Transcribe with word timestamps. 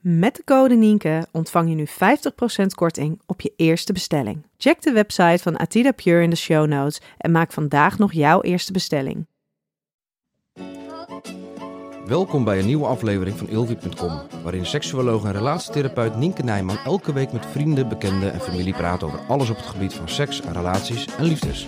Met 0.00 0.36
de 0.36 0.44
code 0.44 0.74
Nienke 0.74 1.26
ontvang 1.32 1.68
je 1.68 1.74
nu 1.74 1.86
50% 1.86 2.66
korting 2.74 3.20
op 3.26 3.40
je 3.40 3.52
eerste 3.56 3.92
bestelling. 3.92 4.46
Check 4.56 4.82
de 4.82 4.92
website 4.92 5.42
van 5.42 5.58
Atida 5.58 5.92
Pure 5.92 6.22
in 6.22 6.30
de 6.30 6.36
show 6.36 6.66
notes 6.66 7.00
en 7.18 7.30
maak 7.30 7.52
vandaag 7.52 7.98
nog 7.98 8.12
jouw 8.12 8.40
eerste 8.40 8.72
bestelling. 8.72 9.26
Welkom 12.06 12.44
bij 12.44 12.58
een 12.58 12.66
nieuwe 12.66 12.86
aflevering 12.86 13.36
van 13.36 13.48
Ilvi.com, 13.48 14.20
waarin 14.42 14.66
seksuoloog 14.66 15.24
en 15.24 15.32
relatietherapeut 15.32 16.16
Nienke 16.16 16.42
Nijman 16.42 16.78
elke 16.84 17.12
week 17.12 17.32
met 17.32 17.46
vrienden, 17.46 17.88
bekenden 17.88 18.32
en 18.32 18.40
familie 18.40 18.74
praat 18.74 19.02
over 19.02 19.18
alles 19.18 19.50
op 19.50 19.56
het 19.56 19.66
gebied 19.66 19.94
van 19.94 20.08
seks, 20.08 20.40
relaties 20.52 21.06
en 21.16 21.24
liefdes. 21.24 21.66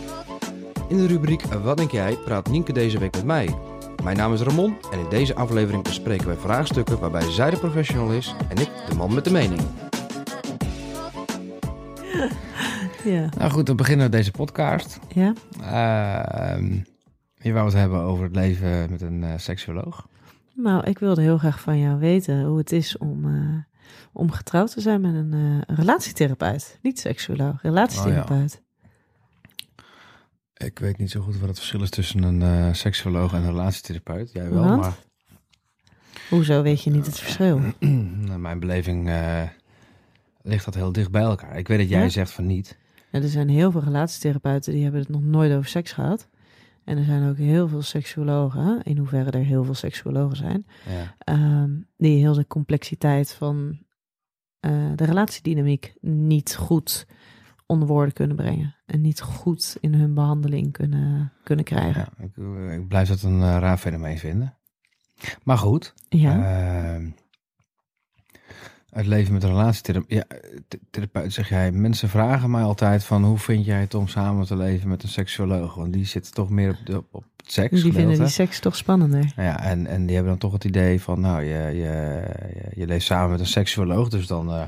In 0.90 0.96
de 0.96 1.06
rubriek 1.06 1.42
Wat 1.42 1.76
denk 1.76 1.90
jij 1.90 2.16
praat 2.16 2.50
Nienke 2.50 2.72
deze 2.72 2.98
week 2.98 3.14
met 3.14 3.24
mij. 3.24 3.54
Mijn 4.02 4.16
naam 4.16 4.32
is 4.32 4.40
Ramon 4.40 4.76
en 4.92 4.98
in 4.98 5.08
deze 5.08 5.34
aflevering 5.34 5.82
bespreken 5.82 6.26
wij 6.26 6.36
vraagstukken 6.36 6.98
waarbij 6.98 7.30
zij 7.30 7.50
de 7.50 7.56
professional 7.56 8.12
is 8.12 8.34
en 8.48 8.56
ik 8.56 8.70
de 8.88 8.94
man 8.94 9.14
met 9.14 9.24
de 9.24 9.30
mening. 9.30 9.60
Ja. 13.04 13.28
Nou 13.38 13.50
goed, 13.50 13.66
dan 13.66 13.76
beginnen 13.76 14.06
we 14.06 14.16
deze 14.16 14.30
podcast. 14.30 14.98
Ja? 15.08 15.32
Ehm 15.60 16.78
je 17.42 17.52
wou 17.52 17.64
het 17.66 17.74
hebben 17.74 18.00
over 18.00 18.24
het 18.24 18.34
leven 18.34 18.90
met 18.90 19.00
een 19.00 19.24
eh, 19.24 19.32
seksuoloog. 19.36 20.08
Nou, 20.54 20.84
ik 20.84 20.98
wilde 20.98 21.22
heel 21.22 21.38
graag 21.38 21.60
van 21.60 21.78
jou 21.78 21.98
weten 21.98 22.44
hoe 22.44 22.58
het 22.58 22.72
is 22.72 22.98
om, 22.98 23.24
eh, 23.24 23.78
om 24.12 24.30
getrouwd 24.30 24.72
te 24.72 24.80
zijn 24.80 25.00
met 25.00 25.14
een 25.14 25.62
eh, 25.66 25.76
relatietherapeut. 25.76 26.78
Niet 26.82 27.00
seksuoloog, 27.00 27.62
relatietherapeut. 27.62 28.62
Ik 30.64 30.78
weet 30.78 30.98
niet 30.98 31.10
zo 31.10 31.20
goed 31.20 31.38
wat 31.38 31.48
het 31.48 31.58
verschil 31.58 31.82
is 31.82 31.90
tussen 31.90 32.22
een 32.22 32.42
eh 32.42 32.72
seksuoloog 32.74 33.32
en 33.32 33.42
een 33.42 33.46
relatietherapeut. 33.50 34.32
Jij 34.32 34.50
wel, 34.50 34.64
Want? 34.64 34.80
maar 34.80 34.96
Hoezo 36.28 36.62
weet 36.62 36.82
je 36.82 36.90
niet 36.90 37.06
het 37.06 37.18
verschil? 37.18 37.60
naar 37.80 38.40
mijn 38.48 38.60
beleving 38.60 39.08
eh, 39.08 39.42
ligt 40.42 40.64
dat 40.64 40.74
heel 40.74 40.92
dicht 40.92 41.10
bij 41.10 41.22
elkaar. 41.22 41.56
Ik 41.58 41.68
weet 41.68 41.78
dat 41.78 41.88
jij 41.88 42.02
Ja? 42.02 42.08
zegt 42.08 42.30
van 42.32 42.46
niet. 42.46 42.78
Ja, 43.12 43.20
er 43.20 43.28
zijn 43.28 43.48
heel 43.48 43.70
veel 43.70 43.80
relatietherapeuten 43.82 44.72
die 44.72 44.82
hebben 44.82 45.00
het 45.00 45.08
nog 45.10 45.22
nooit 45.22 45.52
over 45.52 45.68
seks 45.70 45.92
gehad. 45.92 46.28
En 46.84 46.98
er 46.98 47.04
zijn 47.04 47.28
ook 47.30 47.36
heel 47.36 47.68
veel 47.68 47.82
seksuologen, 47.82 48.82
in 48.82 48.98
hoeverre 48.98 49.30
er 49.30 49.44
heel 49.44 49.64
veel 49.64 49.74
seksuologen 49.74 50.36
zijn, 50.36 50.66
Ja. 50.88 51.14
ehm, 51.18 51.70
die 51.96 52.18
heel 52.18 52.34
de 52.34 52.46
complexiteit 52.46 53.32
van 53.32 53.78
eh, 54.60 54.90
de 54.96 55.04
relatiedynamiek 55.04 55.94
niet 56.00 56.56
goed 56.56 57.06
onder 57.70 57.88
woorden 57.88 58.12
kunnen 58.14 58.36
brengen. 58.36 58.74
En 58.86 59.00
niet 59.00 59.20
goed 59.20 59.76
in 59.80 59.94
hun 59.94 60.14
behandeling 60.14 60.72
kunnen, 60.72 61.32
kunnen 61.44 61.64
krijgen. 61.64 62.08
Ja, 62.18 62.24
ik, 62.24 62.36
ik 62.80 62.88
blijf 62.88 63.08
dat 63.08 63.22
een 63.22 63.42
eh, 63.42 63.56
raar 63.58 63.78
fenomeen 63.78 64.18
vinden. 64.18 64.54
Maar 65.42 65.58
goed, 65.58 65.94
Ja, 66.08 66.34
Ehm, 66.94 67.10
het 68.90 69.06
leven 69.06 69.32
met 69.32 69.42
een 69.42 69.48
relatietherapeut. 69.50 70.10
Ja, 70.12 70.24
th- 70.68 70.80
therapeut 70.90 71.32
zeg 71.32 71.48
jij. 71.48 71.72
Mensen 71.72 72.08
vragen 72.08 72.50
mij 72.50 72.62
altijd 72.62 73.04
van 73.04 73.24
hoe 73.24 73.38
vind 73.38 73.64
jij 73.64 73.80
het 73.80 73.94
om 73.94 74.08
samen 74.08 74.46
te 74.46 74.56
leven 74.56 74.88
met 74.88 75.02
een 75.02 75.08
seksuoloog? 75.08 75.74
Want 75.74 75.92
die 75.92 76.04
zitten 76.04 76.32
toch 76.32 76.50
meer 76.50 76.70
op, 76.70 76.86
de, 76.86 77.04
op 77.10 77.24
het 77.36 77.52
seks. 77.52 77.82
die 77.82 77.92
vinden 77.92 78.18
die 78.18 78.28
seks 78.28 78.60
toch 78.60 78.76
spannender. 78.76 79.32
Ja, 79.36 79.62
en, 79.62 79.86
en 79.86 80.06
die 80.06 80.14
hebben 80.14 80.32
dan 80.32 80.40
toch 80.40 80.52
het 80.52 80.64
idee 80.64 81.00
van, 81.00 81.20
nou, 81.20 81.42
je, 81.42 81.58
je, 81.76 82.22
je, 82.54 82.70
je 82.74 82.86
leeft 82.86 83.06
samen 83.06 83.30
met 83.30 83.40
een 83.40 83.46
seksuoloog, 83.46 84.08
dus 84.08 84.26
dan, 84.26 84.50
eh, 84.52 84.62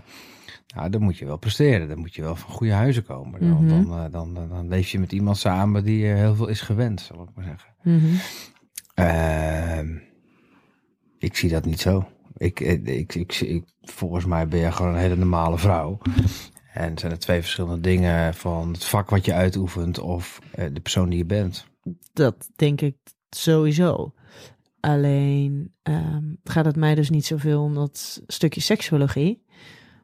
nou, 0.75 0.91
dan 0.91 1.03
moet 1.03 1.17
je 1.19 1.25
wel 1.25 1.37
presteren. 1.37 1.89
Dan 1.89 1.99
moet 1.99 2.15
je 2.15 2.23
wel 2.23 2.37
van 2.37 2.51
goede 2.51 2.73
huizen 2.73 3.05
komen. 3.05 3.41
Dan, 3.41 3.65
Mhm. 3.65 3.69
dan, 3.69 3.99
eh, 4.05 4.11
dan, 4.13 4.35
dan, 4.35 4.49
dan 4.49 4.69
leef 4.69 4.89
je 4.91 4.99
met 4.99 5.13
iemand 5.13 5.37
samen 5.39 5.85
die 5.85 6.09
eh, 6.11 6.15
heel 6.15 6.35
veel 6.35 6.49
is 6.49 6.61
gewend, 6.61 7.01
zal 7.01 7.23
ik 7.23 7.29
maar 7.35 7.45
zeggen. 7.45 7.71
Mhm. 7.83 8.15
Ehm, 8.95 9.99
ik 11.19 11.37
zie 11.37 11.51
dat 11.51 11.65
niet 11.65 11.81
zo. 11.81 12.09
Ik, 12.37 12.61
ik, 12.61 12.87
ik, 12.89 13.15
ik, 13.15 13.41
ik- 13.41 13.65
volgens 13.83 14.25
mij 14.25 14.49
ben 14.49 14.61
je 14.61 14.73
gewoon 14.73 14.93
een 14.93 14.99
hele 15.01 15.17
normale 15.17 15.59
vrouw. 15.59 15.99
En 16.73 16.99
zijn 16.99 17.13
er 17.13 17.19
twee 17.19 17.41
verschillende 17.41 17.81
dingen 17.81 18.35
van 18.35 18.73
het 18.73 18.85
vak 18.85 19.11
wat 19.11 19.25
je 19.25 19.33
uitoefent 19.35 19.99
of 19.99 20.39
eh, 20.53 20.65
de 20.73 20.81
persoon 20.81 21.09
die 21.09 21.19
je 21.19 21.25
bent. 21.25 21.67
Dat 22.13 22.49
denk 22.57 22.81
ik 22.81 22.97
sowieso. 23.31 24.15
Alleen 24.81 25.73
ehm, 25.83 26.25
gaat 26.45 26.65
het 26.65 26.77
mij 26.77 26.95
dus 26.95 27.11
niet 27.11 27.27
zoveel 27.27 27.63
om 27.63 27.75
dat 27.75 28.23
stukje 28.27 28.61
seksuologie. 28.61 29.43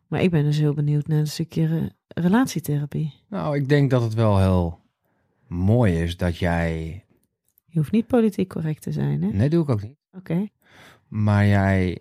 Maar 0.08 0.22
ik 0.22 0.30
ben 0.30 0.44
dus 0.44 0.58
heel 0.58 0.74
benieuwd 0.74 1.06
naar 1.06 1.18
het 1.18 1.28
stukje 1.28 1.66
re- 1.66 1.90
relatietherapie. 2.08 3.14
Nou, 3.28 3.56
ik 3.56 3.68
denk 3.68 3.90
dat 3.90 4.02
het 4.02 4.14
wel 4.14 4.38
heel 4.38 4.80
mooi 5.46 6.02
is 6.02 6.16
dat 6.16 6.38
jij. 6.38 7.04
Je 7.64 7.78
hoeft 7.78 7.92
niet 7.92 8.06
politiek 8.06 8.48
correct 8.48 8.82
te 8.82 8.92
zijn, 8.92 9.22
hè? 9.22 9.28
Nee, 9.28 9.48
doe 9.48 9.62
ik 9.62 9.68
ook 9.68 9.82
niet. 9.82 9.96
Oké. 10.12 10.48
Maar 11.08 11.46
jij. 11.46 11.98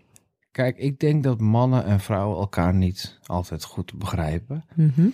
Kijk, 0.51 0.78
ik 0.78 1.00
denk 1.00 1.23
dat 1.23 1.40
mannen 1.40 1.85
en 1.85 2.00
vrouwen 2.00 2.38
elkaar 2.38 2.73
niet 2.73 3.19
altijd 3.25 3.63
goed 3.63 3.97
begrijpen. 3.97 4.66
Mhm. 4.75 5.07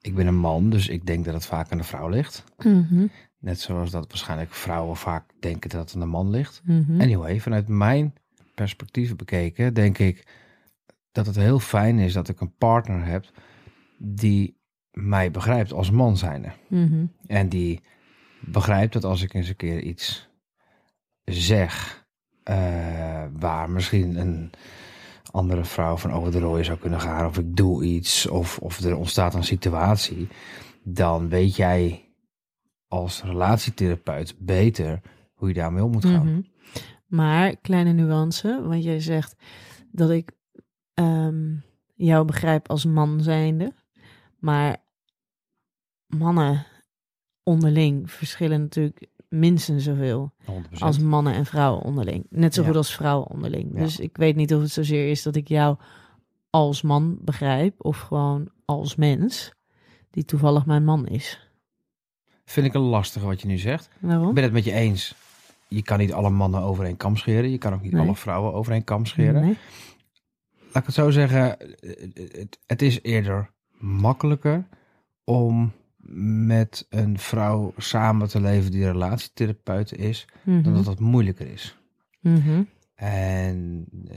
Ik 0.00 0.14
ben 0.14 0.26
een 0.26 0.38
man, 0.38 0.70
dus 0.70 0.88
ik 0.88 1.06
denk 1.06 1.24
dat 1.24 1.34
het 1.34 1.46
vaak 1.46 1.72
aan 1.72 1.78
de 1.78 1.84
vrouw 1.84 2.08
ligt. 2.08 2.44
Mhm. 2.58 3.06
Net 3.38 3.60
zoals 3.60 3.90
dat 3.90 4.06
waarschijnlijk 4.08 4.54
vrouwen 4.54 4.96
vaak 4.96 5.30
denken 5.40 5.70
dat 5.70 5.80
het 5.80 5.94
aan 5.94 6.00
de 6.00 6.06
man 6.06 6.30
ligt. 6.30 6.62
Mhm. 6.64 7.00
Anyway, 7.00 7.40
vanuit 7.40 7.68
mijn 7.68 8.14
perspectief 8.54 9.16
bekeken, 9.16 9.74
denk 9.74 9.98
ik 9.98 10.26
dat 11.18 11.26
het 11.26 11.44
heel 11.44 11.58
fijn 11.58 11.98
is 11.98 12.12
dat 12.12 12.28
ik 12.28 12.40
een 12.40 12.54
partner 12.56 13.04
heb 13.04 13.30
die 13.98 14.56
mij 14.92 15.30
begrijpt 15.30 15.72
als 15.72 15.90
man 15.90 16.16
zijnde. 16.16 16.52
Mhm. 16.68 17.06
En 17.26 17.48
die 17.48 17.80
begrijpt 18.40 18.92
dat 18.92 19.04
als 19.04 19.22
ik 19.22 19.34
eens 19.34 19.48
een 19.48 19.56
keer 19.56 19.82
iets 19.82 20.28
zeg 21.24 22.04
eh, 22.42 23.24
waar 23.32 23.70
misschien 23.70 24.16
een 24.16 24.50
andere 25.30 25.64
vrouw 25.64 25.96
van 25.96 26.12
over 26.12 26.32
de 26.32 26.38
rooien 26.38 26.64
zou 26.64 26.78
kunnen 26.78 27.00
gaan, 27.00 27.26
of 27.26 27.38
ik 27.38 27.56
doe 27.56 27.84
iets, 27.84 28.28
of, 28.28 28.58
of 28.58 28.80
er 28.80 28.96
ontstaat 28.96 29.34
een 29.34 29.44
situatie, 29.44 30.28
dan 30.82 31.28
weet 31.28 31.56
jij 31.56 32.12
als 32.88 33.22
relatietherapeut 33.22 34.34
beter 34.38 35.00
hoe 35.34 35.48
je 35.48 35.54
daarmee 35.54 35.84
om 35.84 35.90
moet 35.90 36.04
gaan. 36.04 36.26
Mhm. 36.26 36.40
Maar, 37.06 37.56
kleine 37.56 37.92
nuance, 37.92 38.62
want 38.66 38.84
jij 38.84 39.00
zegt 39.00 39.36
dat 39.92 40.10
ik 40.10 40.36
ehm, 40.98 41.54
jou 41.94 42.24
begrijp 42.24 42.68
als 42.68 42.84
man 42.84 43.20
zijnde. 43.22 43.72
Maar 44.38 44.76
mannen 46.06 46.66
onderling 47.42 48.10
verschillen 48.10 48.60
natuurlijk 48.60 49.06
minstens 49.28 49.84
zoveel 49.84 50.32
100%. 50.44 50.82
als 50.82 50.98
mannen 50.98 51.34
en 51.34 51.46
vrouwen 51.46 51.82
onderling. 51.82 52.26
Net 52.30 52.54
zo 52.54 52.60
Ja. 52.60 52.66
goed 52.66 52.76
als 52.76 52.94
vrouwen 52.94 53.28
onderling. 53.28 53.70
Ja. 53.74 53.80
Dus 53.80 53.98
ik 53.98 54.16
weet 54.16 54.36
niet 54.36 54.54
of 54.54 54.60
het 54.60 54.70
zozeer 54.70 55.10
is 55.10 55.22
dat 55.22 55.36
ik 55.36 55.48
jou 55.48 55.76
als 56.50 56.82
man 56.82 57.18
begrijp 57.20 57.84
of 57.84 57.98
gewoon 57.98 58.48
als 58.64 58.96
mens 58.96 59.52
die 60.10 60.24
toevallig 60.24 60.66
mijn 60.66 60.84
man 60.84 61.06
is. 61.06 61.50
Vind 62.44 62.66
ik 62.66 62.74
een 62.74 62.80
lastige 62.80 63.26
wat 63.26 63.40
je 63.40 63.46
nu 63.48 63.58
zegt. 63.58 63.88
Waarom? 64.00 64.28
Ik 64.28 64.34
ben 64.34 64.42
het 64.44 64.52
met 64.52 64.64
je 64.64 64.72
eens. 64.72 65.14
Je 65.68 65.82
kan 65.82 65.98
niet 65.98 66.12
alle 66.12 66.30
mannen 66.30 66.60
over 66.62 66.84
één 66.84 66.96
kam 66.96 67.16
scheren. 67.16 67.50
Je 67.50 67.58
kan 67.58 67.72
ook 67.74 67.82
niet 67.82 67.92
Nee. 67.92 68.02
alle 68.02 68.16
vrouwen 68.16 68.52
over 68.52 68.72
één 68.72 68.84
kam 68.84 69.06
scheren. 69.06 69.42
Nee. 69.42 69.56
Laat 70.72 70.76
ik 70.76 70.84
het 70.86 70.94
zo 70.94 71.10
zeggen. 71.10 71.56
Het, 72.32 72.58
het 72.66 72.82
is 72.82 73.02
eerder 73.02 73.50
makkelijker 73.78 74.66
om 75.24 75.72
met 76.46 76.86
een 76.90 77.18
vrouw 77.18 77.72
samen 77.76 78.28
te 78.28 78.40
leven 78.40 78.70
die 78.70 78.84
relatietherapeut 78.84 79.94
is, 79.96 80.26
dan 80.44 80.54
Mhm. 80.60 80.74
dat 80.74 80.86
het 80.86 81.00
moeilijker 81.00 81.50
is. 81.52 81.76
Mhm. 82.20 82.62
En 82.94 83.84
eh, 84.08 84.16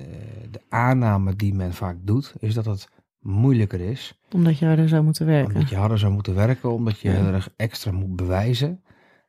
de 0.52 0.62
aanname 0.70 1.36
die 1.36 1.54
men 1.54 1.74
vaak 1.74 1.96
doet, 2.02 2.34
is 2.40 2.54
dat 2.54 2.66
het 2.66 2.88
moeilijker 3.20 3.80
is. 3.80 4.20
Omdat 4.32 4.58
je 4.60 4.66
harder 4.66 4.90
zou 4.90 5.04
moeten 5.04 5.26
werken. 5.26 5.54
Omdat 5.56 5.70
je 5.70 5.76
harder 5.76 6.00
zou 6.00 6.14
moeten 6.14 6.36
werken, 6.36 6.72
omdat 6.72 7.00
je 7.00 7.10
Ja. 7.10 7.16
heel 7.16 7.34
erg 7.34 7.50
extra 7.56 7.92
moet 7.92 8.16
bewijzen. 8.16 8.82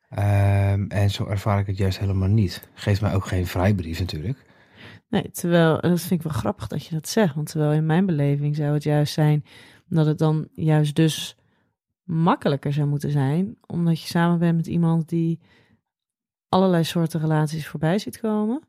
Ehm, 0.09 0.85
en 0.87 1.09
zo 1.09 1.25
ervaar 1.27 1.59
ik 1.59 1.67
het 1.67 1.77
juist 1.77 1.99
helemaal 1.99 2.27
niet. 2.29 2.67
Geeft 2.73 3.01
mij 3.01 3.13
ook 3.15 3.25
geen 3.25 3.47
vrijbrief 3.47 3.99
natuurlijk. 3.99 4.45
Nee, 5.13 5.31
terwijl, 5.31 5.79
en 5.79 5.89
dat 5.89 5.99
vind 5.99 6.11
ik 6.11 6.21
wel 6.21 6.39
grappig 6.39 6.67
dat 6.67 6.85
je 6.85 6.93
dat 6.93 7.07
zegt. 7.07 7.35
Want 7.35 7.49
terwijl 7.49 7.71
in 7.71 7.85
mijn 7.85 8.05
beleving 8.05 8.55
zou 8.55 8.73
het 8.73 8.83
juist 8.83 9.13
zijn 9.13 9.45
dat 9.87 10.05
het 10.05 10.17
dan 10.17 10.47
juist 10.53 10.95
dus 10.95 11.37
makkelijker 12.03 12.73
zou 12.73 12.87
moeten 12.87 13.11
zijn. 13.11 13.57
Omdat 13.67 14.01
je 14.01 14.07
samen 14.07 14.39
bent 14.39 14.55
met 14.55 14.67
iemand 14.67 15.09
die 15.09 15.39
allerlei 16.49 16.83
soorten 16.83 17.19
relaties 17.19 17.67
voorbij 17.67 17.97
ziet 17.97 18.19
komen. 18.19 18.61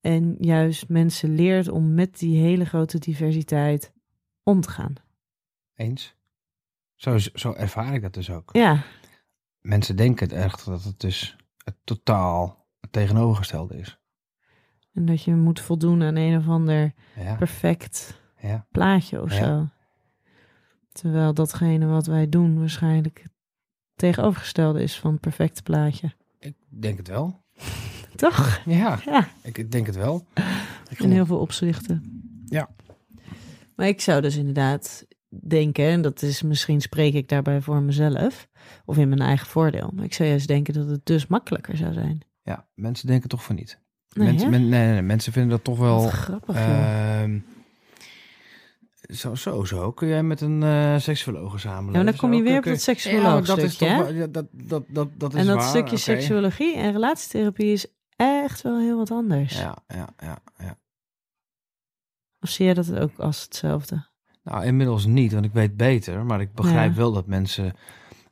En 0.00 0.36
juist 0.38 0.88
mensen 0.88 1.34
leert 1.34 1.68
om 1.68 1.94
met 1.94 2.18
die 2.18 2.38
hele 2.38 2.64
grote 2.64 2.98
diversiteit 2.98 3.92
om 4.42 4.60
te 4.60 4.70
gaan. 4.70 4.94
Eens. 5.74 6.14
Zo, 6.94 7.18
zo 7.18 7.52
ervaar 7.52 7.94
ik 7.94 8.02
dat 8.02 8.14
dus 8.14 8.30
ook. 8.30 8.50
Ja, 8.52 8.82
Mensen 9.60 9.96
denken 9.96 10.28
het 10.28 10.36
echt 10.36 10.64
dat 10.64 10.84
het 10.84 11.00
dus 11.00 11.36
het 11.64 11.76
totaal 11.84 12.66
het 12.80 12.92
tegenovergestelde 12.92 13.76
is. 13.78 13.98
En 14.94 15.04
dat 15.04 15.22
je 15.22 15.34
moet 15.34 15.60
voldoen 15.60 16.02
aan 16.02 16.16
een 16.16 16.36
of 16.38 16.48
ander 16.48 16.92
Ja, 17.16 17.34
perfect 17.34 18.20
ja. 18.40 18.66
plaatje 18.70 19.22
of 19.22 19.32
Ja. 19.38 19.44
zo. 19.44 19.68
Terwijl 20.92 21.34
datgene 21.34 21.86
wat 21.86 22.06
wij 22.06 22.28
doen 22.28 22.58
waarschijnlijk 22.58 23.20
het 23.22 23.32
tegenovergestelde 23.94 24.82
is 24.82 24.98
van 24.98 25.12
het 25.12 25.20
perfecte 25.20 25.62
plaatje. 25.62 26.12
Ik 26.38 26.54
denk 26.68 26.96
het 26.98 27.08
wel. 27.08 27.42
Toch? 28.16 28.60
Ja, 28.64 28.98
Ja, 29.04 29.28
ik 29.42 29.72
denk 29.72 29.86
het 29.86 29.96
wel. 29.96 30.26
Ik 30.90 30.98
in 30.98 31.10
heel 31.10 31.26
veel 31.26 31.38
opzichten. 31.38 32.22
Ja. 32.46 32.68
Maar 33.76 33.86
ik 33.86 34.00
zou 34.00 34.20
dus 34.20 34.36
inderdaad 34.36 35.06
denken, 35.28 35.84
en 35.84 36.02
dat 36.02 36.22
is 36.22 36.42
misschien 36.42 36.80
spreek 36.80 37.14
ik 37.14 37.28
daarbij 37.28 37.60
voor 37.60 37.82
mezelf 37.82 38.48
of 38.84 38.98
in 38.98 39.08
mijn 39.08 39.20
eigen 39.20 39.46
voordeel, 39.46 39.90
maar 39.94 40.04
ik 40.04 40.14
zou 40.14 40.28
juist 40.28 40.48
denken 40.48 40.74
dat 40.74 40.88
het 40.88 41.06
dus 41.06 41.26
makkelijker 41.26 41.76
zou 41.76 41.92
zijn. 41.92 42.20
Ja, 42.42 42.66
mensen 42.74 43.06
denken 43.06 43.28
toch 43.28 43.44
van 43.44 43.54
niet. 43.54 43.80
Nee, 44.14 44.26
mensen, 44.28 44.52
hè? 44.52 44.58
men- 44.58 44.68
nee, 44.68 45.02
mensen 45.02 45.32
vinden 45.32 45.50
dat 45.50 45.64
toch 45.64 45.78
wel... 45.78 46.00
Grappig. 46.08 46.56
ehm, 46.56 47.38
zo, 49.12 49.34
zo, 49.34 49.64
zo. 49.64 49.92
Kun 49.92 50.08
jij 50.08 50.22
met 50.22 50.40
een 50.40 50.62
eh 50.62 50.98
seksuoloog 50.98 51.60
samenleven? 51.60 51.98
ja, 52.04 52.10
dan 52.10 52.16
kom 52.20 52.32
je 52.34 52.42
weer 52.42 52.58
op 52.58 52.64
dat 52.64 52.72
Ja, 52.74 52.78
seksuoloog 52.80 53.46
dat 53.46 53.58
is 53.58 53.76
toch 53.76 53.88
ja, 53.88 54.26
dat, 54.26 54.46
dat, 54.52 54.84
dat, 54.88 55.08
dat 55.18 55.34
is 55.34 55.40
En 55.40 55.46
dat 55.46 55.56
waar, 55.56 55.68
stukje 55.68 55.86
oké. 55.90 55.96
seksuologie 55.96 56.76
en 56.76 56.92
relatietherapie 56.92 57.72
is 57.72 57.86
echt 58.16 58.62
wel 58.62 58.78
heel 58.78 58.96
wat 58.96 59.10
anders. 59.10 59.58
Ja, 59.58 59.76
ja, 59.88 60.08
ja, 60.18 60.38
ja. 60.58 60.78
Of 62.40 62.48
zie 62.50 62.64
jij 62.64 62.74
dat 62.74 62.94
ook 62.98 63.18
als 63.18 63.42
hetzelfde? 63.42 64.06
Nou, 64.42 64.64
inmiddels 64.64 65.06
niet, 65.06 65.32
want 65.32 65.44
ik 65.44 65.52
weet 65.52 65.76
beter. 65.76 66.24
Maar 66.24 66.40
ik 66.40 66.52
begrijp 66.54 66.90
Ja. 66.90 66.96
wel 66.96 67.12
dat 67.12 67.26
mensen 67.26 67.72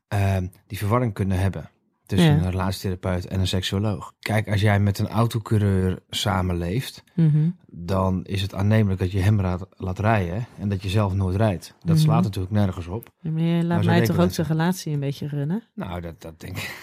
ehm, 0.08 0.46
die 0.66 0.78
verwarring 0.78 1.12
kunnen 1.14 1.38
hebben 1.38 1.70
tussen 2.06 2.28
Ja. 2.36 2.42
een 2.42 2.50
relatietherapeut 2.50 3.26
en 3.26 3.40
een 3.40 3.46
seksuoloog. 3.46 4.14
Kijk, 4.20 4.48
als 4.48 4.60
jij 4.60 4.80
met 4.80 4.98
een 4.98 5.08
autocoureur 5.08 5.98
samenleeft, 6.10 7.04
Mhm. 7.14 7.48
dan 7.66 8.24
is 8.24 8.42
het 8.42 8.54
aannemelijk 8.54 9.00
dat 9.00 9.12
je 9.12 9.18
hem 9.20 9.40
laat, 9.40 9.66
laat 9.76 9.98
rijden 9.98 10.46
en 10.58 10.68
dat 10.68 10.82
je 10.82 10.88
zelf 10.88 11.14
nooit 11.14 11.36
rijdt. 11.36 11.74
Dat 11.84 11.96
Mhm. 11.96 12.04
slaat 12.04 12.22
natuurlijk 12.22 12.52
nergens 12.54 12.86
op. 12.86 13.12
Ja, 13.20 13.30
maar 13.30 13.42
je 13.42 13.64
laat 13.64 13.84
Maar 13.84 13.94
mij 13.94 14.04
toch 14.06 14.18
ook 14.18 14.32
de 14.32 14.42
relatie 14.42 14.92
een 14.92 15.00
beetje 15.00 15.26
runnen? 15.28 15.62
Nou, 15.74 16.00
dat, 16.00 16.20
dat 16.22 16.40
denk 16.40 16.56
ik. 16.56 16.74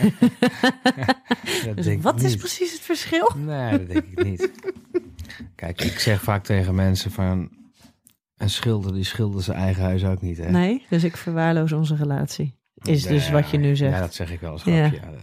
dat 1.64 1.76
Dus 1.76 1.84
denk 1.84 1.96
ik 1.96 2.02
wat 2.02 2.22
is 2.22 2.36
precies 2.36 2.72
het 2.72 2.80
verschil? 2.80 3.30
Nee, 3.36 3.78
dat 3.78 3.88
denk 3.88 4.04
ik 4.04 4.24
niet. 4.24 4.50
Kijk, 5.54 5.80
ik 5.82 5.98
zeg 5.98 6.22
vaak 6.22 6.44
tegen 6.44 6.74
mensen 6.74 7.10
van... 7.10 7.58
Een 8.36 8.50
schilder, 8.50 8.92
die 8.94 9.04
schildert 9.04 9.44
zijn 9.44 9.58
eigen 9.58 9.82
huis 9.82 10.04
ook 10.04 10.20
niet, 10.20 10.36
hè? 10.36 10.50
Nee, 10.50 10.84
dus 10.88 11.04
ik 11.04 11.16
verwaarloos 11.16 11.72
onze 11.72 11.94
relatie. 11.96 12.58
Is 12.84 13.02
dus 13.02 13.30
wat 13.30 13.50
je 13.50 13.58
nu 13.58 13.76
zegt. 13.76 13.94
Ja, 13.94 14.00
dat 14.00 14.14
zeg 14.14 14.32
ik 14.32 14.40
wel 14.40 14.50
als 14.52 14.64
Ja. 14.64 14.88
grapje. 14.88 14.96
Ja. 15.06 15.12
ja. 15.12 15.18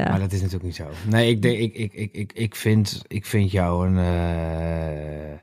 Ja. 0.00 0.08
Maar 0.10 0.18
dat 0.18 0.32
is 0.32 0.38
natuurlijk 0.38 0.64
niet 0.64 0.74
zo. 0.76 0.88
Nee, 1.06 1.30
ik, 1.30 1.42
denk, 1.42 1.58
ik, 1.58 1.74
ik, 1.74 1.92
ik, 1.92 2.12
ik, 2.12 2.32
ik, 2.32 2.54
vind, 2.54 3.02
ik 3.06 3.26
vind 3.26 3.50
jou 3.50 3.86
een... 3.88 3.98
eh, 3.98 5.34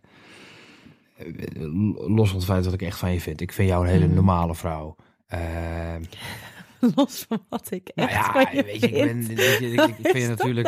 los 2.15 2.27
van 2.30 2.38
het 2.38 2.45
feit 2.45 2.63
dat 2.63 2.74
ik 2.74 2.81
echt 2.81 2.98
van 2.98 3.12
je 3.13 3.21
vind. 3.21 3.42
Ik 3.42 3.51
vind 3.51 3.69
jou 3.69 3.86
een 3.86 3.92
hele 3.92 4.06
Mhm. 4.06 4.15
normale 4.15 4.56
vrouw. 4.56 4.95
Eh, 5.27 5.39
Los 6.95 7.25
van 7.27 7.45
wat 7.50 7.71
ik 7.71 7.91
nou 7.95 8.09
echt 8.09 8.25
ja, 8.25 8.31
van 8.31 8.56
je 8.56 8.63
weet 8.63 8.81
je, 8.81 8.88
ik, 8.88 9.06
ben, 9.06 9.24
vind. 9.24 9.39
weet 9.39 9.59
je, 9.59 9.71
ik, 9.71 9.80
ik 9.80 9.95
vind 9.95 10.13
je 10.13 10.19
Is 10.19 10.27
dat 10.27 10.38
natuurlijk... 10.38 10.68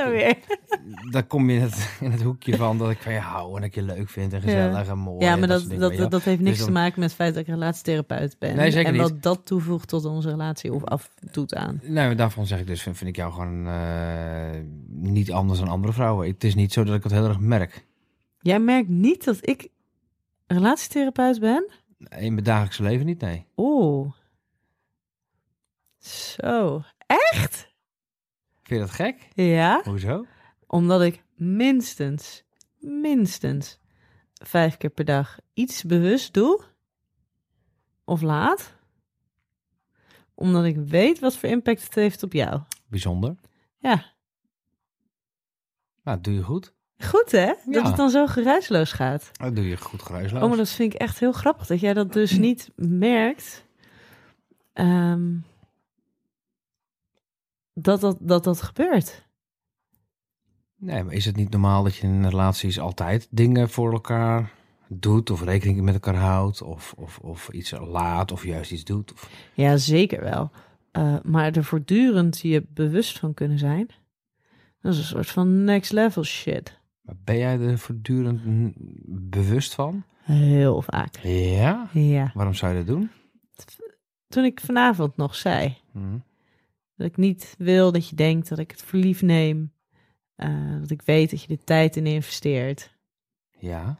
nou 1.12 1.23
kom 1.27 1.50
je 1.50 1.56
in 1.56 1.62
het, 1.62 1.97
in 2.00 2.12
het 2.12 2.21
hoekje 2.21 2.56
van 2.56 2.77
dat 2.77 2.89
ik 2.89 2.97
van 2.97 3.13
je 3.13 3.19
hou 3.19 3.47
en 3.47 3.53
dat 3.56 3.63
ik 3.63 3.75
je 3.75 3.81
leuk 3.81 4.09
vind 4.09 4.33
en 4.33 4.41
gezellig 4.41 4.88
en 4.88 4.97
mooi. 4.97 5.25
Ja, 5.25 5.35
maar 5.35 5.47
dat, 5.47 5.69
dingen, 5.69 5.97
dat, 5.97 6.12
dat, 6.12 6.23
heeft 6.23 6.41
niks 6.41 6.57
Dus 6.57 6.65
te 6.65 6.71
maken 6.71 7.00
met 7.00 7.09
het 7.09 7.17
feit 7.17 7.33
dat 7.33 7.44
ik 7.44 7.50
relatietherapeut 7.50 8.35
ben. 8.39 8.56
Nee, 8.56 8.71
zeker 8.71 8.88
en 8.88 8.94
niet. 8.94 9.01
wat 9.01 9.21
dat 9.21 9.45
toevoegt 9.45 9.88
tot 9.88 10.06
onze 10.06 10.29
relatie 10.29 10.73
of 10.73 10.83
afdoet 10.83 11.56
aan. 11.56 11.81
Nee, 11.83 12.15
daarvan 12.15 12.45
zeg 12.45 12.59
ik 12.59 12.67
dus, 12.67 12.81
vind, 12.81 12.97
vind 12.97 13.09
ik 13.09 13.15
jou 13.15 13.33
gewoon 13.33 13.67
eh, 13.67 14.62
niet 14.88 15.31
anders 15.31 15.59
dan 15.59 15.67
andere 15.67 15.94
vrouwen. 15.94 16.27
Het 16.27 16.44
is 16.44 16.56
niet 16.56 16.73
zo 16.73 16.83
dat 16.83 16.95
ik 16.95 17.03
het 17.03 17.12
heel 17.12 17.27
erg 17.27 17.39
merk. 17.39 17.85
Jij 18.39 18.59
merkt 18.59 18.89
niet 18.89 19.23
dat 19.23 19.38
ik 19.41 19.69
relatietherapeut 20.47 21.39
ben? 21.39 21.69
In 21.97 22.33
mijn 22.33 22.44
dagelijkse 22.44 22.83
leven 22.83 23.06
niet, 23.06 23.21
nee. 23.21 23.45
Oeh. 23.56 24.12
Zo. 26.09 26.81
Echt? 27.07 27.55
Vind 28.63 28.79
je 28.79 28.79
dat 28.79 28.89
gek? 28.89 29.27
Ja. 29.33 29.81
Hoezo? 29.83 30.25
Omdat 30.67 31.01
ik 31.01 31.23
minstens, 31.35 32.43
minstens 32.79 33.79
vijf 34.33 34.77
keer 34.77 34.89
per 34.89 35.05
dag 35.05 35.37
iets 35.53 35.83
bewust 35.83 36.33
doe. 36.33 36.63
Of 38.05 38.21
laat. 38.21 38.73
Omdat 40.33 40.65
ik 40.65 40.77
weet 40.77 41.19
wat 41.19 41.37
voor 41.37 41.49
impact 41.49 41.83
het 41.83 41.95
heeft 41.95 42.23
op 42.23 42.33
jou. 42.33 42.61
Bijzonder. 42.87 43.35
Ja. 43.77 44.13
Nou, 46.03 46.21
doe 46.21 46.33
je 46.33 46.43
goed. 46.43 46.73
Goed 46.97 47.31
hè? 47.31 47.45
Dat 47.45 47.73
Ja. 47.83 47.83
het 47.87 47.95
dan 47.95 48.09
zo 48.09 48.27
geruisloos 48.27 48.91
gaat. 48.91 49.29
Dat 49.33 49.55
doe 49.55 49.67
je 49.69 49.77
goed 49.77 50.01
geruisloos. 50.01 50.41
Oh, 50.41 50.47
maar 50.47 50.57
dat 50.57 50.69
vind 50.69 50.93
ik 50.93 50.99
echt 50.99 51.19
heel 51.19 51.31
grappig. 51.31 51.67
Dat 51.67 51.79
jij 51.79 51.93
dat 51.93 52.13
dus 52.13 52.31
niet 52.31 52.71
merkt. 52.75 53.65
Ehm, 54.73 55.37
dat, 57.75 58.01
dat, 58.01 58.18
dat 58.19 58.44
dat 58.44 58.62
gebeurt. 58.62 59.24
Nee, 60.75 61.04
maar 61.04 61.13
is 61.13 61.25
het 61.25 61.36
niet 61.36 61.50
normaal 61.50 61.83
dat 61.83 61.95
je 61.95 62.07
in 62.07 62.25
relaties 62.30 62.80
altijd 62.80 63.27
dingen 63.30 63.70
voor 63.70 63.91
elkaar 63.91 64.51
doet 64.88 65.29
of 65.29 65.44
rekening 65.44 65.82
met 65.82 65.94
elkaar 65.94 66.15
houdt 66.15 66.62
of, 66.62 66.94
of, 66.98 67.17
of 67.17 67.50
iets 67.50 67.72
laat 67.72 68.32
of 68.32 68.44
juist 68.44 68.72
iets 68.72 68.84
doet? 68.84 69.13
Of... 69.13 69.29
Ja, 69.53 69.77
zeker 69.77 70.24
wel. 70.24 70.51
Eh, 70.91 71.15
maar 71.24 71.51
er 71.51 71.63
voortdurend 71.63 72.39
je 72.39 72.65
bewust 72.70 73.20
van 73.20 73.34
kunnen 73.34 73.60
zijn. 73.60 73.88
Dat 74.82 74.94
is 74.94 75.00
een 75.00 75.05
soort 75.05 75.29
van 75.29 75.63
next 75.63 75.91
level 75.91 76.24
shit. 76.24 76.79
Maar 77.01 77.15
ben 77.24 77.38
jij 77.38 77.60
er 77.60 77.77
voortdurend 77.77 78.41
bewust 79.29 79.74
van? 79.74 80.03
Heel 80.22 80.82
vaak. 80.82 81.17
Ja? 81.24 81.89
Ja. 81.94 82.32
Waarom 82.34 82.53
zou 82.53 82.72
je 82.72 82.77
dat 82.77 82.88
doen? 82.88 83.10
Toen 84.27 84.44
ik 84.44 84.60
vanavond 84.60 85.17
nog 85.17 85.36
zei 85.36 85.77
Hm. 85.91 86.17
Dat 86.95 87.07
ik 87.07 87.17
niet 87.17 87.55
wil 87.57 87.91
dat 87.91 88.09
je 88.09 88.15
denkt 88.15 88.49
dat 88.49 88.59
ik 88.59 88.71
het 88.71 88.81
voor 88.81 88.99
lief 88.99 89.21
neem. 89.21 89.73
eh, 90.35 90.79
dat 90.79 90.89
ik 90.91 91.01
weet 91.01 91.29
dat 91.29 91.41
je 91.41 91.47
de 91.47 91.63
tijd 91.63 91.95
in 91.95 92.05
investeert. 92.05 92.93
Ja, 93.59 93.97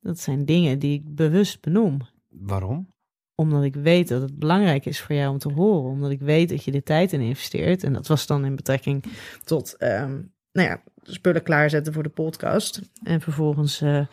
Dat 0.00 0.18
zijn 0.18 0.44
dingen 0.44 0.78
die 0.78 0.92
ik 0.94 1.14
bewust 1.14 1.60
benoem. 1.60 2.00
waarom? 2.28 2.88
Omdat 3.34 3.64
ik 3.64 3.74
weet 3.74 4.08
dat 4.08 4.22
het 4.22 4.38
belangrijk 4.38 4.86
is 4.86 5.00
voor 5.00 5.14
jou 5.16 5.30
om 5.32 5.38
te 5.38 5.52
horen. 5.52 5.90
Omdat 5.90 6.10
ik 6.10 6.20
weet 6.20 6.48
dat 6.48 6.64
je 6.64 6.70
de 6.70 6.82
tijd 6.82 7.12
in 7.12 7.20
investeert. 7.20 7.84
En 7.84 7.92
dat 7.92 8.06
was 8.06 8.26
dan 8.26 8.44
in 8.44 8.56
betrekking 8.56 9.04
tot 9.44 9.76
ehm, 9.76 10.20
nou 10.52 10.68
ja, 10.68 10.82
spullen 11.02 11.42
klaarzetten 11.42 11.92
voor 11.92 12.02
de 12.02 12.08
podcast. 12.08 12.80
En 13.02 13.20
vervolgens 13.20 13.80
eh, 13.80 14.06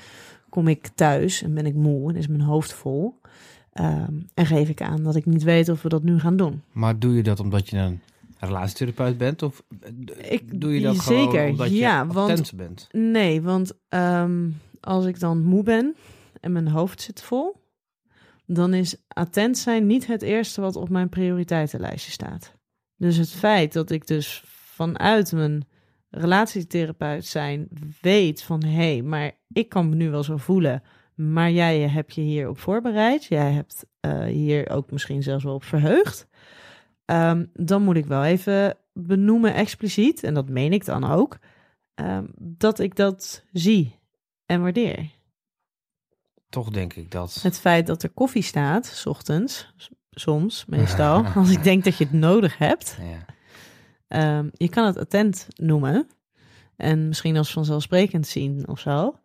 kom 0.49 0.67
ik 0.67 0.87
thuis 0.87 1.41
en 1.41 1.53
ben 1.53 1.65
ik 1.65 1.73
moe 1.75 2.09
en 2.09 2.15
is 2.15 2.27
mijn 2.27 2.41
hoofd 2.41 2.73
vol. 2.73 3.19
Ehm, 3.71 4.13
en 4.33 4.45
geef 4.45 4.69
ik 4.69 4.81
aan 4.81 5.03
dat 5.03 5.15
ik 5.15 5.25
niet 5.25 5.43
weet 5.43 5.69
of 5.69 5.81
we 5.81 5.89
dat 5.89 6.03
nu 6.03 6.19
gaan 6.19 6.37
doen. 6.37 6.61
Maar 6.71 6.99
doe 6.99 7.13
je 7.15 7.23
dat 7.23 7.39
omdat 7.39 7.69
je 7.69 7.77
een 7.77 8.01
relatietherapeut 8.45 9.17
bent? 9.17 9.41
Of 9.41 9.63
eh, 9.81 10.31
Ik- 10.31 10.61
doe 10.61 10.73
je 10.73 10.81
dat 10.81 10.99
gewoon 10.99 11.31
zeker, 11.31 11.47
omdat 11.49 11.69
je 11.69 11.75
ja, 11.75 12.05
want- 12.07 12.29
attent 12.29 12.53
bent? 12.55 12.87
Nee, 12.91 13.41
want 13.41 13.71
ehm, 13.89 14.49
als 14.79 15.05
ik 15.05 15.19
dan 15.19 15.43
moe 15.43 15.63
ben 15.63 15.95
en 16.39 16.51
mijn 16.51 16.67
hoofd 16.67 17.01
zit 17.01 17.21
vol, 17.21 17.61
dan 18.45 18.73
is 18.73 18.95
attent 19.07 19.57
zijn 19.57 19.87
niet 19.87 20.07
het 20.07 20.21
eerste 20.21 20.61
wat 20.61 20.75
op 20.75 20.89
mijn 20.89 21.09
prioriteitenlijstje 21.09 22.11
staat. 22.11 22.53
Dus 22.95 23.17
het 23.17 23.29
feit 23.31 23.73
dat 23.73 23.91
ik 23.91 24.07
dus 24.07 24.43
vanuit 24.45 25.31
mijn 25.31 25.67
relatietherapeut 26.09 27.25
zijn 27.25 27.67
weet 28.01 28.43
van 28.43 28.63
hé, 28.63 28.71
hey, 28.93 29.01
maar 29.01 29.31
ik 29.47 29.69
kan 29.69 29.89
me 29.89 29.95
nu 29.95 30.09
wel 30.09 30.23
zo 30.23 30.37
voelen, 30.37 30.83
maar 31.15 31.51
jij 31.51 31.79
hebt 31.79 32.15
je 32.15 32.21
hier 32.21 32.49
op 32.49 32.59
voorbereid, 32.59 33.23
jij 33.25 33.51
hebt 33.51 33.85
eh, 33.99 34.23
hier 34.23 34.69
ook 34.69 34.91
misschien 34.91 35.23
zelfs 35.23 35.43
wel 35.43 35.53
op 35.53 35.63
verheugd. 35.63 36.27
Ehm, 37.05 37.45
dan 37.53 37.81
moet 37.83 37.95
ik 37.95 38.05
wel 38.05 38.23
even 38.23 38.77
benoemen 38.93 39.53
expliciet, 39.53 40.23
en 40.23 40.33
dat 40.33 40.49
meen 40.49 40.73
ik 40.73 40.85
dan 40.85 41.03
ook, 41.03 41.37
ehm, 41.93 42.25
dat 42.37 42.79
ik 42.79 42.95
dat 42.95 43.43
zie 43.53 43.99
en 44.45 44.61
waardeer. 44.61 45.09
Toch 46.49 46.69
denk 46.69 46.93
ik 46.93 47.11
dat. 47.11 47.39
Het 47.41 47.59
feit 47.59 47.87
dat 47.87 48.03
er 48.03 48.09
koffie 48.09 48.41
staat, 48.43 48.85
s 48.85 49.05
ochtends, 49.05 49.73
soms, 50.11 50.65
meestal, 50.65 51.25
als 51.35 51.49
ik 51.49 51.63
denk 51.63 51.83
dat 51.83 51.97
je 51.97 52.03
het 52.03 52.13
nodig 52.13 52.57
hebt. 52.57 52.97
Ja. 53.01 53.25
Ehm, 54.07 54.49
je 54.53 54.69
kan 54.69 54.85
het 54.85 54.97
attent 54.97 55.47
noemen 55.55 56.07
en 56.75 57.07
misschien 57.07 57.37
als 57.37 57.51
vanzelfsprekend 57.53 58.27
zien 58.27 58.67
of 58.67 58.79
zo. 58.79 59.17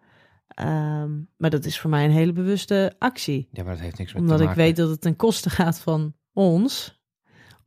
Maar 1.36 1.50
dat 1.50 1.64
is 1.64 1.80
voor 1.80 1.90
mij 1.90 2.04
een 2.04 2.10
hele 2.10 2.32
bewuste 2.32 2.94
actie. 2.98 3.48
ja, 3.52 3.62
maar 3.62 3.72
dat 3.72 3.82
heeft 3.82 3.98
niks 3.98 4.12
met 4.12 4.22
Omdat 4.22 4.36
te 4.36 4.42
ik 4.42 4.48
maken. 4.48 4.64
weet 4.64 4.76
dat 4.76 4.90
het 4.90 5.00
ten 5.00 5.16
koste 5.16 5.50
gaat 5.50 5.78
van 5.80 6.14
ons 6.32 6.97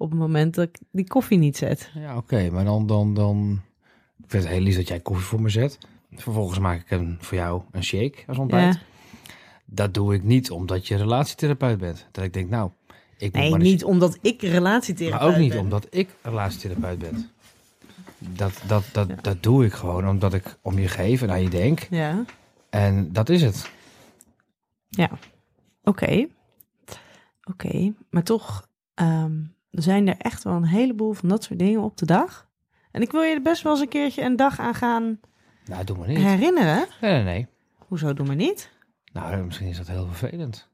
op 0.01 0.09
het 0.09 0.19
moment 0.19 0.55
dat 0.55 0.67
ik 0.67 0.77
die 0.91 1.07
koffie 1.07 1.37
niet 1.37 1.57
zet. 1.57 1.91
Ja, 1.93 2.17
oké, 2.17 2.49
maar 2.49 2.63
dan, 2.63 2.87
dan, 2.87 3.13
dan... 3.13 3.61
Ik 4.17 4.25
vind 4.27 4.43
het 4.43 4.51
heel 4.51 4.61
lief 4.61 4.75
dat 4.75 4.87
jij 4.87 4.99
koffie 4.99 5.25
voor 5.25 5.41
me 5.41 5.49
zet. 5.49 5.77
Vervolgens 6.15 6.59
maak 6.59 6.81
ik 6.81 6.91
een, 6.91 7.17
voor 7.19 7.37
jou 7.37 7.61
een 7.71 7.83
shake 7.83 8.17
als 8.27 8.37
ontbijt. 8.37 8.73
Ja. 8.73 8.79
Dat 9.65 9.93
doe 9.93 10.13
ik 10.13 10.23
niet 10.23 10.51
omdat 10.51 10.87
je 10.87 10.95
relatietherapeut 10.95 11.77
bent. 11.77 12.07
Dat 12.11 12.23
ik 12.23 12.33
denk, 12.33 12.49
nou, 12.49 12.71
ik 13.17 13.33
Nee, 13.33 13.55
niet 13.55 13.83
omdat 13.83 14.17
ik 14.21 14.41
relatietherapeut 14.41 15.21
Maar 15.21 15.29
ook 15.35 15.39
niet 15.41 15.49
ben. 15.51 15.59
omdat 15.59 15.87
ik 15.89 16.09
relatietherapeut 16.21 16.99
ben. 16.99 17.29
Dat, 18.17 18.61
dat, 18.67 18.83
dat, 18.91 19.09
dat 19.23 19.43
doe 19.43 19.65
ik 19.65 19.73
gewoon 19.73 20.07
omdat 20.07 20.33
ik 20.33 20.57
om 20.61 20.79
je 20.79 20.87
geef 20.87 21.21
en 21.21 21.31
aan 21.31 21.41
je 21.41 21.49
denk. 21.49 21.87
Ja, 21.89 22.25
En 22.69 23.13
dat 23.13 23.29
is 23.29 23.41
het. 23.41 23.69
ja. 24.89 25.09
Oké. 25.83 26.27
Oké, 27.43 27.93
maar 28.09 28.23
toch 28.23 28.67
ehm, 28.93 29.39
zijn 29.71 30.07
er 30.07 30.15
echt 30.17 30.43
wel 30.43 30.53
een 30.53 30.65
heleboel 30.65 31.13
van 31.13 31.29
dat 31.29 31.43
soort 31.43 31.59
dingen 31.59 31.81
op 31.81 31.97
de 31.97 32.05
dag. 32.05 32.47
En 32.91 33.01
ik 33.01 33.11
wil 33.11 33.21
je 33.21 33.33
er 33.35 33.41
best 33.41 33.61
wel 33.63 33.71
eens 33.71 33.81
een 33.81 33.87
keertje 33.87 34.21
een 34.23 34.35
dag 34.35 34.59
aan 34.59 34.73
gaan 34.75 35.19
Nou, 35.65 35.83
doe 35.83 35.97
maar 35.97 36.07
niet. 36.07 36.17
herinneren. 36.17 36.85
Nee, 37.01 37.11
nee, 37.13 37.23
nee. 37.23 37.47
Hoezo 37.87 38.13
doen 38.13 38.27
we 38.27 38.33
niet? 38.33 38.69
Nou, 39.13 39.43
misschien 39.43 39.67
is 39.67 39.77
dat 39.77 39.87
heel 39.87 40.07
vervelend. 40.11 40.67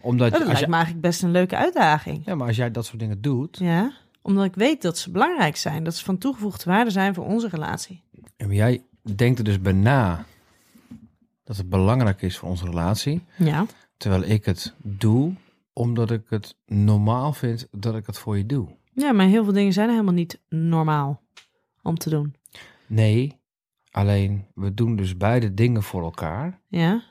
Omdat, 0.00 0.26
Oh, 0.26 0.32
dat 0.32 0.40
als 0.40 0.46
lijkt 0.48 0.60
je, 0.60 0.66
me 0.66 0.74
eigenlijk 0.74 1.04
best 1.06 1.22
een 1.22 1.30
leuke 1.30 1.56
uitdaging. 1.56 2.22
ja, 2.24 2.34
maar 2.34 2.46
als 2.46 2.56
jij 2.56 2.70
dat 2.70 2.86
soort 2.86 2.98
dingen 2.98 3.20
doet, 3.20 3.58
Ja, 3.58 3.92
omdat 4.22 4.44
ik 4.44 4.54
weet 4.54 4.82
dat 4.82 4.98
ze 4.98 5.10
belangrijk 5.10 5.56
zijn. 5.56 5.84
Dat 5.84 5.94
ze 5.96 6.04
van 6.04 6.18
toegevoegde 6.18 6.70
waarde 6.70 6.90
zijn 6.90 7.14
voor 7.14 7.24
onze 7.24 7.48
relatie. 7.48 8.02
en 8.36 8.50
jij 8.52 8.82
denkt 9.16 9.38
er 9.38 9.44
dus 9.44 9.60
bij 9.60 9.72
na 9.72 10.24
dat 11.44 11.56
het 11.56 11.68
belangrijk 11.68 12.22
is 12.22 12.38
voor 12.38 12.48
onze 12.48 12.64
relatie, 12.64 13.22
Ja. 13.36 13.66
terwijl 13.96 14.22
ik 14.22 14.44
het 14.44 14.74
doe 14.82 15.34
omdat 15.72 16.10
ik 16.10 16.22
het 16.28 16.56
normaal 16.66 17.32
vind 17.32 17.68
dat 17.70 17.94
ik 17.94 18.06
het 18.06 18.18
voor 18.18 18.36
je 18.36 18.46
doe. 18.46 18.68
Ja, 18.94 19.12
maar 19.12 19.26
heel 19.26 19.44
veel 19.44 19.52
dingen 19.52 19.72
zijn 19.72 19.90
helemaal 19.90 20.12
niet 20.14 20.40
normaal 20.48 21.22
om 21.82 21.98
te 21.98 22.10
doen. 22.10 22.34
Nee, 22.86 23.40
alleen 23.90 24.46
we 24.54 24.74
doen 24.74 24.96
dus 24.96 25.16
beide 25.16 25.54
dingen 25.54 25.82
voor 25.82 26.02
elkaar. 26.02 26.60
Ja? 26.68 27.02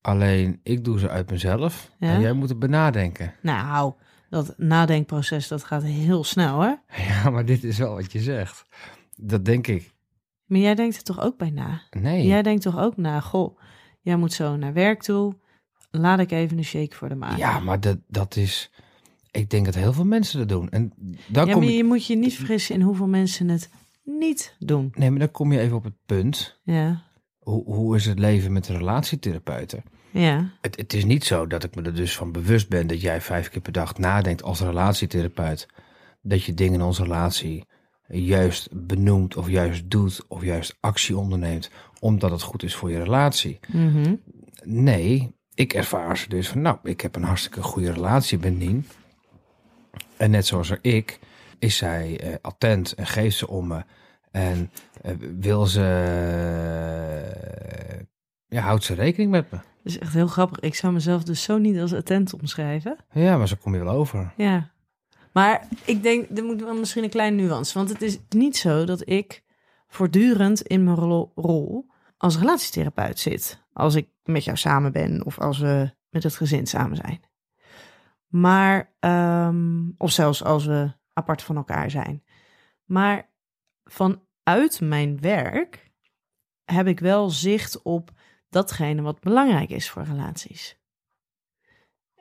Alleen 0.00 0.60
ik 0.62 0.84
doe 0.84 0.98
ze 0.98 1.08
uit 1.08 1.30
mezelf 1.30 1.90
Ja. 1.98 2.08
en 2.14 2.20
jij 2.20 2.32
moet 2.32 2.48
het 2.48 2.58
benadenken. 2.58 3.34
Nou, 3.42 3.92
dat 4.30 4.54
nadenkproces, 4.58 5.48
dat 5.48 5.64
gaat 5.64 5.82
heel 5.82 6.24
snel, 6.24 6.60
hè? 6.60 6.74
Ja, 7.08 7.30
maar 7.30 7.44
dit 7.44 7.64
is 7.64 7.78
wel 7.78 7.94
wat 7.94 8.12
je 8.12 8.20
zegt. 8.20 8.64
Dat 9.16 9.44
denk 9.44 9.66
ik. 9.66 9.94
Maar 10.46 10.58
jij 10.58 10.74
denkt 10.74 10.96
er 10.96 11.02
toch 11.02 11.20
ook 11.20 11.36
bij 11.38 11.50
na? 11.50 11.80
Nee. 11.90 12.26
Jij 12.26 12.42
denkt 12.42 12.62
toch 12.62 12.78
ook 12.78 12.96
na, 12.96 13.20
goh, 13.20 13.58
jij 14.00 14.16
moet 14.16 14.32
zo 14.32 14.56
naar 14.56 14.72
werk 14.72 15.02
toe. 15.02 15.34
Laat 15.90 16.18
ik 16.18 16.30
even 16.30 16.58
een 16.58 16.64
shake 16.64 16.94
voor 16.96 17.08
de 17.08 17.14
maken. 17.14 17.38
Ja, 17.38 17.58
maar 17.60 17.80
dat, 17.80 17.98
dat 18.08 18.36
is... 18.36 18.70
Ik 19.30 19.50
denk 19.50 19.64
dat 19.64 19.74
heel 19.74 19.92
veel 19.92 20.04
mensen 20.04 20.38
dat 20.38 20.48
doen. 20.48 20.70
En 20.70 20.92
dan 21.26 21.46
ja, 21.46 21.52
kom 21.52 21.62
maar 21.62 21.72
je... 21.72 21.84
moet 21.84 22.06
je 22.06 22.16
niet 22.16 22.34
vergissen 22.34 22.74
in 22.74 22.80
hoeveel 22.80 23.06
mensen 23.06 23.48
het 23.48 23.70
niet 24.04 24.54
doen. 24.58 24.92
Nee, 24.94 25.10
maar 25.10 25.18
dan 25.18 25.30
kom 25.30 25.52
je 25.52 25.58
even 25.58 25.76
op 25.76 25.84
het 25.84 25.96
punt. 26.06 26.60
Ja, 26.62 27.02
Hoe, 27.38 27.64
hoe 27.64 27.96
is 27.96 28.06
het 28.06 28.18
leven 28.18 28.52
met 28.52 28.66
relatietherapeuten? 28.66 29.82
ja, 30.10 30.50
Het, 30.60 30.76
het 30.76 30.92
is 30.92 31.04
niet 31.04 31.24
zo 31.24 31.46
dat 31.46 31.64
ik 31.64 31.74
me 31.74 31.82
er 31.82 31.94
dus 31.94 32.16
van 32.16 32.32
bewust 32.32 32.68
ben 32.68 32.86
dat 32.86 33.00
jij 33.00 33.20
vijf 33.20 33.48
keer 33.48 33.60
per 33.60 33.72
dag 33.72 33.98
nadenkt 33.98 34.42
als 34.42 34.60
relatietherapeut. 34.60 35.66
Dat 36.22 36.44
je 36.44 36.54
dingen 36.54 36.74
in 36.80 36.86
onze 36.86 37.02
relatie 37.02 37.64
juist 38.06 38.68
benoemt 38.86 39.36
of 39.36 39.48
juist 39.48 39.90
doet 39.90 40.24
of 40.28 40.42
juist 40.44 40.76
actie 40.80 41.16
onderneemt 41.18 41.70
omdat 42.00 42.30
het 42.30 42.42
goed 42.42 42.62
is 42.62 42.74
voor 42.74 42.90
je 42.90 42.98
relatie. 43.02 43.58
mhm, 43.72 44.14
Nee, 44.64 45.36
ik 45.58 45.74
ervaar 45.74 46.18
ze 46.18 46.28
dus 46.28 46.48
van, 46.48 46.60
nou, 46.60 46.78
ik 46.82 47.00
heb 47.00 47.16
een 47.16 47.22
hartstikke 47.22 47.62
goede 47.62 47.92
relatie 47.92 48.38
met 48.38 48.58
Nien. 48.58 48.86
En 50.16 50.30
net 50.30 50.46
zoals 50.46 50.70
er 50.70 50.78
ik, 50.82 51.18
is 51.58 51.76
zij 51.76 52.20
eh, 52.20 52.34
attent 52.40 52.92
en 52.92 53.06
geeft 53.06 53.36
ze 53.36 53.48
om 53.48 53.66
me. 53.66 53.82
En 54.30 54.70
eh, 55.02 55.12
wil 55.38 55.66
ze, 55.66 55.82
eh, 57.90 58.00
ja, 58.46 58.62
houdt 58.62 58.84
ze 58.84 58.94
rekening 58.94 59.30
met 59.30 59.50
me. 59.50 59.56
Dat 59.56 59.92
is 59.92 59.98
echt 59.98 60.12
heel 60.12 60.26
grappig. 60.26 60.60
Ik 60.60 60.74
zou 60.74 60.92
mezelf 60.92 61.22
dus 61.22 61.42
zo 61.42 61.58
niet 61.58 61.78
als 61.78 61.94
attent 61.94 62.32
omschrijven. 62.34 62.96
Ja, 63.12 63.36
maar 63.36 63.48
zo 63.48 63.56
kom 63.60 63.74
je 63.74 63.84
wel 63.84 63.94
over. 63.94 64.32
Ja. 64.36 64.70
Maar 65.32 65.68
ik 65.84 66.02
denk, 66.02 66.38
er 66.38 66.44
moet 66.44 66.62
wel 66.62 66.74
misschien 66.74 67.02
een 67.04 67.10
kleine 67.10 67.42
nuance. 67.42 67.74
Want 67.78 67.88
het 67.88 68.02
is 68.02 68.18
niet 68.28 68.56
zo 68.56 68.84
dat 68.84 69.08
ik 69.08 69.42
voortdurend 69.88 70.62
in 70.62 70.84
mijn 70.84 70.96
rol, 70.96 71.32
rol 71.34 71.90
als 72.16 72.38
relatietherapeut 72.38 73.18
zit. 73.18 73.66
Als 73.78 73.94
ik 73.94 74.08
met 74.22 74.44
jou 74.44 74.56
samen 74.56 74.92
ben 74.92 75.24
of 75.24 75.38
als 75.38 75.58
we 75.58 75.94
met 76.08 76.22
het 76.22 76.36
gezin 76.36 76.66
samen 76.66 76.96
zijn. 76.96 77.20
Maar, 78.26 78.94
ehm, 79.00 79.90
of 79.96 80.10
zelfs 80.10 80.44
als 80.44 80.64
we 80.64 80.92
apart 81.12 81.42
van 81.42 81.56
elkaar 81.56 81.90
zijn. 81.90 82.24
Maar 82.84 83.30
vanuit 83.84 84.80
mijn 84.80 85.20
werk 85.20 85.90
heb 86.64 86.86
ik 86.86 87.00
wel 87.00 87.30
zicht 87.30 87.82
op 87.82 88.10
datgene 88.48 89.02
wat 89.02 89.20
belangrijk 89.20 89.70
is 89.70 89.90
voor 89.90 90.02
relaties. 90.02 90.78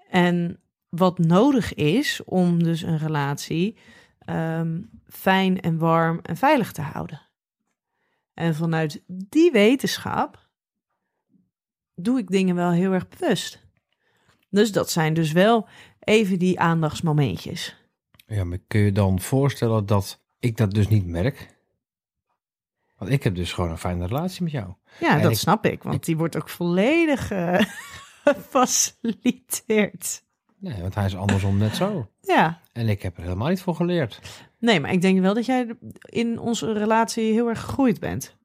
En 0.09 0.61
wat 0.89 1.17
nodig 1.17 1.73
is 1.73 2.23
om 2.23 2.63
dus 2.63 2.81
een 2.81 2.97
relatie 2.97 3.77
ehm, 4.19 4.81
fijn 5.07 5.61
en 5.61 5.77
warm 5.77 6.19
en 6.21 6.37
veilig 6.37 6.71
te 6.71 6.81
houden. 6.81 7.21
En 8.33 8.55
vanuit 8.55 9.03
die 9.07 9.51
wetenschap 9.51 10.46
doe 12.01 12.19
ik 12.19 12.27
dingen 12.27 12.55
wel 12.55 12.71
heel 12.71 12.91
erg 12.91 13.07
bewust. 13.07 13.65
Dus 14.49 14.71
dat 14.71 14.91
zijn 14.91 15.13
dus 15.13 15.31
wel 15.31 15.67
even 15.99 16.39
die 16.39 16.59
aandachtsmomentjes. 16.59 17.75
Ja, 18.25 18.43
maar 18.43 18.57
kun 18.67 18.79
je 18.81 18.91
dan 18.91 19.19
voorstellen 19.19 19.85
dat 19.85 20.21
ik 20.39 20.57
dat 20.57 20.71
dus 20.71 20.87
niet 20.87 21.05
merk? 21.05 21.55
Want 22.97 23.11
ik 23.11 23.23
heb 23.23 23.35
dus 23.35 23.53
gewoon 23.53 23.69
een 23.69 23.77
fijne 23.77 24.05
relatie 24.07 24.43
met 24.43 24.51
jou. 24.51 24.73
Ja, 24.99 25.15
En 25.15 25.21
dat 25.21 25.31
ik- 25.31 25.37
snap 25.37 25.65
ik, 25.65 25.83
want 25.83 25.95
ik- 25.95 26.05
die 26.05 26.17
wordt 26.17 26.35
ook 26.37 26.49
volledig 26.49 27.31
eh, 27.31 27.59
gefaciliteerd. 28.23 30.23
Nee, 30.59 30.81
want 30.81 30.95
hij 30.95 31.05
is 31.05 31.15
andersom 31.15 31.57
net 31.57 31.75
zo. 31.75 32.09
Ja, 32.21 32.61
En 32.73 32.89
ik 32.89 33.01
heb 33.01 33.17
er 33.17 33.23
helemaal 33.23 33.47
niet 33.49 33.61
voor 33.61 33.75
geleerd. 33.75 34.19
Nee, 34.59 34.79
maar 34.79 34.91
ik 34.91 35.01
denk 35.01 35.19
wel 35.19 35.33
dat 35.33 35.45
jij 35.45 35.75
in 35.99 36.39
onze 36.39 36.73
relatie 36.73 37.31
heel 37.33 37.47
erg 37.49 37.59
gegroeid 37.61 37.99
bent. 37.99 38.35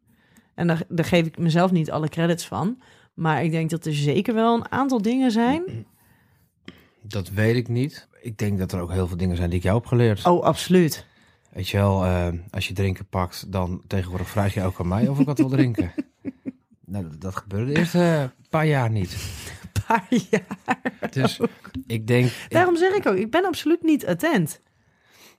En 0.55 0.67
daar, 0.67 0.83
daar 0.89 1.05
geef 1.05 1.27
ik 1.27 1.39
mezelf 1.39 1.71
niet 1.71 1.91
alle 1.91 2.09
credits 2.09 2.47
van. 2.47 2.83
Maar 3.15 3.45
ik 3.45 3.51
denk 3.51 3.71
dat 3.71 3.85
er 3.87 3.95
zeker 3.95 4.35
wel 4.35 4.55
een 4.55 4.71
aantal 4.71 5.03
dingen 5.03 5.31
zijn. 5.31 5.87
Dat 7.03 7.29
weet 7.31 7.57
ik 7.57 7.69
niet. 7.69 8.09
Ik 8.21 8.39
denk 8.39 8.59
dat 8.59 8.73
er 8.73 8.81
ook 8.81 8.91
heel 8.93 9.07
veel 9.09 9.17
dingen 9.17 9.37
zijn 9.37 9.49
die 9.49 9.59
ik 9.59 9.65
jou 9.65 9.77
heb 9.77 9.87
geleerd. 9.87 10.27
Oh, 10.27 10.43
absoluut. 10.43 11.07
Weet 11.51 11.69
je 11.69 11.77
wel, 11.77 12.05
eh, 12.05 12.29
als 12.51 12.69
je 12.69 12.75
drinken 12.75 13.07
pakt, 13.07 13.53
dan 13.53 13.83
tegenwoordig 13.87 14.29
vraag 14.29 14.55
je 14.55 14.63
ook 14.63 14.81
aan 14.81 14.89
mij 14.89 15.09
of 15.09 15.19
ik 15.19 15.27
wat 15.27 15.39
wil 15.39 15.49
drinken. 15.49 15.93
nou, 16.87 17.09
dat, 17.09 17.21
dat 17.21 17.37
gebeurde 17.37 17.73
de 17.73 17.79
eerste 17.79 18.33
paar 18.51 18.67
jaar 18.67 18.91
niet. 18.91 19.13
Een 19.13 19.83
paar 19.87 20.07
jaar. 20.31 20.81
Dus 21.11 21.41
ik 21.87 22.07
denk, 22.07 22.25
ik- 22.27 22.47
Daarom 22.49 22.77
zeg 22.77 22.93
ik 22.95 23.07
ook, 23.07 23.17
ik 23.17 23.31
ben 23.31 23.45
absoluut 23.45 23.83
niet 23.83 24.07
attent. 24.07 24.61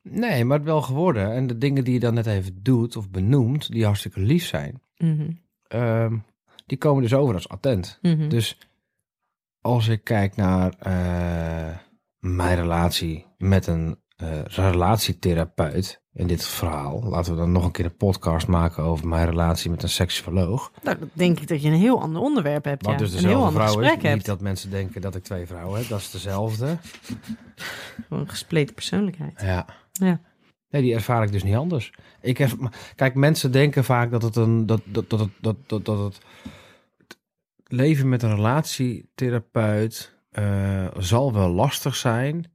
nee, 0.01 0.45
maar 0.45 0.57
het 0.57 0.65
wel 0.65 0.81
geworden. 0.81 1.31
En 1.31 1.47
de 1.47 1.57
dingen 1.57 1.83
die 1.83 1.93
je 1.93 1.99
dan 1.99 2.13
net 2.13 2.25
even 2.25 2.59
doet 2.63 2.95
of 2.95 3.09
benoemt, 3.09 3.71
die 3.71 3.85
hartstikke 3.85 4.19
lief 4.19 4.45
zijn, 4.45 4.81
Mhm, 4.97 5.31
ehm, 5.67 6.17
die 6.65 6.77
komen 6.77 7.01
dus 7.01 7.13
over 7.13 7.33
als 7.33 7.49
attent. 7.49 7.99
mhm. 8.01 8.29
Dus 8.29 8.57
als 9.61 9.87
ik 9.87 10.03
kijk 10.03 10.35
naar 10.35 10.73
eh, 10.79 11.77
mijn 12.19 12.55
relatie 12.55 13.25
met 13.37 13.67
een 13.67 14.01
eh, 14.15 14.43
relatietherapeut 14.43 16.01
in 16.13 16.27
dit 16.27 16.45
verhaal, 16.45 17.03
laten 17.03 17.31
we 17.31 17.37
dan 17.39 17.51
nog 17.51 17.65
een 17.65 17.71
keer 17.71 17.85
een 17.85 17.97
podcast 17.97 18.47
maken 18.47 18.83
over 18.83 19.07
mijn 19.07 19.29
relatie 19.29 19.69
met 19.69 19.83
een 19.83 19.89
seksuoloog. 19.89 20.71
Nou, 20.83 20.99
dan 20.99 21.09
denk 21.13 21.39
ik 21.39 21.47
dat 21.47 21.61
je 21.61 21.67
een 21.67 21.73
heel 21.73 22.01
ander 22.01 22.21
onderwerp 22.21 22.63
hebt. 22.63 22.85
Wat 22.85 22.91
ja. 22.91 22.99
dus 22.99 23.13
een 23.13 23.27
heel 23.27 23.45
ander 23.45 23.53
vrouw 23.53 23.65
is. 23.65 23.73
gesprek 23.75 23.95
Niet 23.95 24.11
hebt. 24.11 24.25
dat 24.25 24.41
mensen 24.41 24.69
denken 24.69 25.01
dat 25.01 25.15
ik 25.15 25.23
twee 25.23 25.45
vrouwen 25.45 25.79
heb, 25.79 25.87
dat 25.87 25.99
is 25.99 26.11
dezelfde. 26.11 26.77
Gewoon 28.07 28.23
Een 28.23 28.29
gespleten 28.29 28.75
persoonlijkheid. 28.75 29.41
Ja. 29.41 29.65
Ja. 29.91 30.19
Nee, 30.73 30.81
die 30.81 30.93
ervaar 30.93 31.23
ik 31.23 31.31
dus 31.31 31.43
niet 31.43 31.55
anders. 31.55 31.93
Ik 32.21 32.55
maar 32.57 32.71
kijk, 32.95 33.15
mensen 33.15 33.51
denken 33.51 33.83
vaak 33.83 34.11
dat 34.11 34.21
het 34.21 34.35
een 34.35 34.65
dat 34.65 34.81
dat 34.85 35.09
dat 35.09 35.29
dat 35.41 35.55
dat, 35.67 35.85
dat, 35.85 35.99
het 36.97 37.17
leven 37.67 38.09
met 38.09 38.23
een 38.23 38.35
relatietherapeut 38.35 40.15
eh, 40.29 40.87
zal 40.97 41.33
wel 41.33 41.49
lastig 41.49 41.95
zijn, 41.95 42.51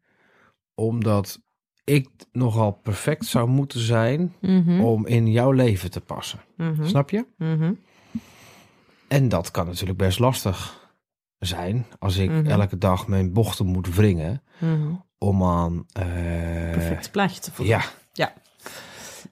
omdat 0.75 1.41
ik 1.85 2.09
nogal 2.33 2.73
perfect 2.73 3.25
zou 3.25 3.49
moeten 3.49 3.81
zijn 3.81 4.35
Mhm. 4.41 4.81
om 4.81 5.07
in 5.07 5.31
jouw 5.31 5.51
leven 5.53 5.91
te 5.91 6.01
passen. 6.01 6.39
Mhm. 6.57 6.85
Snap 6.87 7.11
je? 7.11 7.27
Mhm. 7.39 7.73
En 9.09 9.29
dat 9.29 9.51
kan 9.51 9.67
natuurlijk 9.67 9.99
best 9.99 10.19
lastig 10.19 10.87
zijn 11.39 11.87
als 11.99 12.17
ik 12.17 12.47
elke 12.47 12.79
dag 12.79 13.07
mijn 13.07 13.33
bochten 13.33 13.67
moet 13.67 13.95
wringen 13.95 14.43
om 15.19 15.45
aan. 15.45 15.87
eh, 15.93 16.05
Perfect 16.73 17.11
plaatje 17.11 17.41
te 17.41 17.53
voelen. 17.53 17.79
Ja. 17.79 17.85
Ja. 18.19 18.33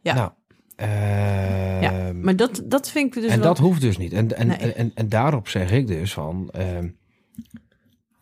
Ja. 0.03 0.15
Nou, 0.15 0.31
ehm, 0.77 1.83
Ja, 1.83 2.13
Maar 2.13 2.37
dat, 2.37 2.63
dat 2.65 2.91
vind 2.91 3.17
ik 3.17 3.23
dus 3.23 3.31
en 3.31 3.39
wel... 3.39 3.49
dat 3.49 3.59
hoeft 3.59 3.81
dus 3.81 3.97
niet. 3.99 4.13
En, 4.13 4.37
en, 4.37 4.47
Nee. 4.47 4.57
en, 4.57 4.75
en, 4.77 4.91
en 4.95 5.09
daarop 5.09 5.49
zeg 5.49 5.71
ik 5.71 5.87
dus 5.87 6.13
van 6.13 6.51
ehm, 6.51 6.89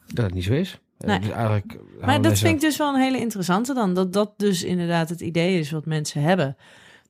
dat 0.06 0.24
het 0.24 0.34
niet 0.34 0.44
zo 0.44 0.52
is. 0.52 0.80
Nee. 0.98 1.18
Dus 1.18 1.30
eigenlijk. 1.30 1.78
Maar 2.00 2.22
dat 2.22 2.38
vind 2.38 2.54
ik 2.54 2.60
dus 2.60 2.76
wel 2.76 2.94
een 2.94 3.00
hele 3.00 3.18
interessante 3.18 3.74
dan. 3.74 3.94
Dat 3.94 4.12
dat 4.12 4.32
dus 4.36 4.62
inderdaad 4.62 5.08
het 5.08 5.20
idee 5.20 5.58
is 5.58 5.70
wat 5.70 5.86
mensen 5.86 6.22
hebben. 6.22 6.56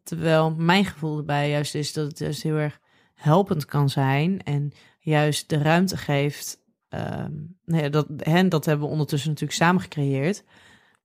Terwijl 0.02 0.54
mijn 0.54 0.84
gevoel 0.84 1.18
erbij 1.18 1.50
juist 1.50 1.75
is 1.75 1.92
dat 1.92 2.06
het 2.06 2.18
juist 2.18 2.42
heel 2.42 2.56
erg 2.56 2.80
helpend 3.14 3.64
kan 3.64 3.88
zijn. 3.90 4.42
En 4.42 4.73
juist 4.99 5.49
de 5.49 5.58
ruimte 5.58 5.96
geeft. 5.96 6.58
ehm 6.88 7.32
nou 7.64 7.82
ja, 7.82 7.88
dat, 7.88 8.06
en 8.18 8.49
dat 8.49 8.64
hebben 8.64 8.87
we 8.87 8.92
ondertussen 8.92 9.28
natuurlijk 9.30 9.58
samen 9.58 9.82
gecreëerd. 9.82 10.44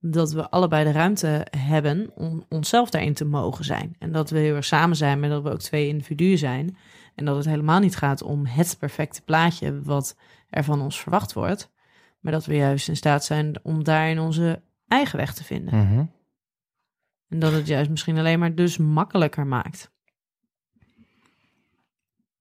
Dat 0.00 0.32
we 0.32 0.50
allebei 0.50 0.84
de 0.84 0.92
ruimte 0.92 1.46
hebben 1.56 2.10
om 2.14 2.44
onszelf 2.48 2.90
daarin 2.90 3.14
te 3.14 3.24
mogen 3.24 3.64
zijn. 3.64 3.96
En 3.98 4.12
dat 4.12 4.30
we 4.30 4.38
heel 4.38 4.54
erg 4.54 4.64
samen 4.64 4.96
zijn, 4.96 5.20
maar 5.20 5.28
dat 5.28 5.42
we 5.42 5.50
ook 5.50 5.60
twee 5.60 5.88
individuen 5.88 6.38
zijn. 6.38 6.76
En 7.14 7.24
dat 7.24 7.36
het 7.36 7.44
helemaal 7.44 7.80
niet 7.80 7.96
gaat 7.96 8.22
om 8.22 8.46
het 8.46 8.76
perfecte 8.78 9.22
plaatje 9.22 9.82
wat 9.82 10.16
er 10.50 10.64
van 10.64 10.80
ons 10.80 11.00
verwacht 11.00 11.32
wordt. 11.32 11.70
Maar 12.20 12.32
dat 12.32 12.46
we 12.46 12.54
juist 12.54 12.88
in 12.88 12.96
staat 12.96 13.24
zijn 13.24 13.58
om 13.62 13.84
daarin 13.84 14.18
onze 14.18 14.62
eigen 14.88 15.18
weg 15.18 15.34
te 15.34 15.44
vinden. 15.44 15.76
Mhm. 15.76 16.04
En 17.28 17.38
dat 17.38 17.52
het 17.52 17.66
juist 17.66 17.90
misschien 17.90 18.18
alleen 18.18 18.38
maar 18.38 18.54
dus 18.54 18.76
makkelijker 18.76 19.46
maakt. 19.46 19.90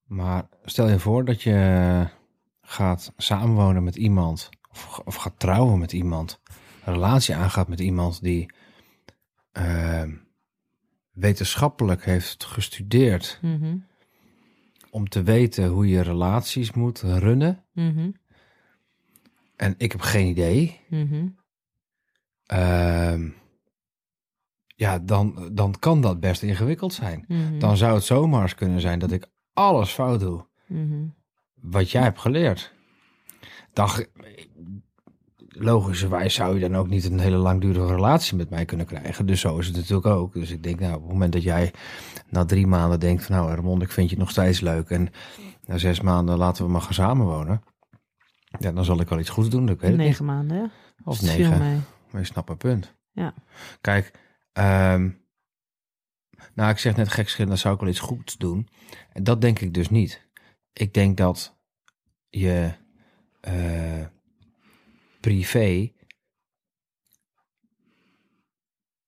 Maar 0.04 0.48
stel 0.64 0.90
je 0.90 1.00
voor 1.00 1.26
dat 1.26 1.42
je 1.42 2.08
gaat 2.62 3.14
samenwonen 3.18 3.84
met 3.84 3.96
iemand, 3.96 4.50
of, 4.72 5.00
of 5.06 5.16
gaat 5.16 5.40
trouwen 5.40 5.80
met 5.80 5.94
iemand, 5.94 6.42
relatie 6.92 7.36
aangaat 7.36 7.68
met 7.68 7.80
iemand 7.80 8.22
die 8.24 8.54
ehm, 9.52 10.16
wetenschappelijk 11.12 12.06
heeft 12.06 12.44
gestudeerd 12.46 13.40
Mhm, 13.42 13.78
om 14.90 15.10
te 15.10 15.24
weten 15.24 15.68
hoe 15.68 15.88
je 15.88 16.02
relaties 16.02 16.72
moet 16.72 17.00
runnen. 17.02 17.66
mhm, 17.74 18.12
En 19.56 19.76
ik 19.78 19.92
heb 19.92 20.02
geen 20.02 20.28
idee. 20.28 20.80
mhm. 20.90 21.28
Ehm, 22.46 23.30
ja, 24.76 25.00
dan, 25.00 25.50
dan 25.54 25.76
kan 25.80 26.02
dat 26.02 26.20
best 26.20 26.42
ingewikkeld 26.44 26.94
zijn. 26.94 27.26
Dan 27.60 27.78
zou 27.78 27.94
het 27.96 28.04
zomaar 28.04 28.56
kunnen 28.56 28.82
zijn 28.82 29.00
dat 29.00 29.12
ik 29.12 29.28
alles 29.54 29.92
fout 29.92 30.20
doe. 30.20 30.48
wat 31.54 31.92
jij 31.92 32.02
hebt 32.04 32.20
geleerd. 32.20 32.74
Dan, 33.74 33.90
logischerwijs 35.60 36.34
zou 36.34 36.54
je 36.54 36.60
dan 36.60 36.76
ook 36.78 36.88
niet 36.88 37.06
een 37.06 37.20
hele 37.20 37.38
langdurige 37.38 37.86
relatie 37.86 38.38
met 38.38 38.50
mij 38.50 38.66
kunnen 38.66 38.86
krijgen. 38.86 39.26
Dus 39.26 39.40
zo 39.40 39.58
is 39.58 39.68
het 39.68 39.76
natuurlijk 39.76 40.06
ook. 40.06 40.34
Dus 40.34 40.52
ik 40.52 40.64
denk, 40.64 40.80
nou, 40.80 40.94
op 40.96 41.02
het 41.02 41.12
moment 41.12 41.34
dat 41.34 41.44
jij 41.44 41.74
na 42.30 42.46
drie 42.46 42.68
maanden 42.68 43.00
denkt 43.00 43.26
van, 43.26 43.36
nou, 43.36 43.56
Ramon, 43.56 43.82
ik 43.82 43.92
vind 43.92 44.10
je 44.10 44.18
nog 44.18 44.30
steeds 44.30 44.60
leuk. 44.60 44.90
En 44.90 45.10
na 45.66 45.78
zes 45.78 46.02
maanden 46.02 46.38
laten 46.38 46.66
we 46.66 46.72
maar 46.72 46.82
gaan 46.82 46.94
samenwonen. 46.94 47.62
Ja, 48.60 48.72
dan 48.72 48.86
zal 48.86 49.00
ik 49.00 49.10
wel 49.10 49.20
iets 49.20 49.30
goeds 49.30 49.50
doen. 49.50 49.70
Ik 49.70 49.80
weet 49.80 49.90
het 49.92 50.00
Negen 50.00 50.26
maanden, 50.26 50.58
ja. 50.58 50.70
Of 51.04 51.18
Dus 51.20 51.38
negen. 51.38 51.60
mee. 51.60 51.78
Maar 52.12 52.22
je 52.22 52.28
snapt 52.28 52.48
mijn 52.48 52.60
punt. 52.60 52.96
Ja. 53.12 53.34
Kijk, 53.82 54.12
ehm, 54.54 55.10
nou, 56.54 56.70
ik 56.70 56.78
zeg 56.78 56.96
net 56.96 57.10
gekscherend, 57.10 57.50
dan 57.50 57.58
zou 57.58 57.74
ik 57.74 57.80
wel 57.80 57.90
iets 57.90 58.00
goeds 58.00 58.38
doen. 58.38 58.68
En 59.14 59.24
dat 59.24 59.42
denk 59.42 59.60
ik 59.60 59.74
dus 59.74 59.90
niet. 59.90 60.28
Ik 60.74 60.94
denk 60.94 61.18
dat 61.18 61.58
je 62.30 62.72
eh, 63.42 64.06
privé 65.20 65.92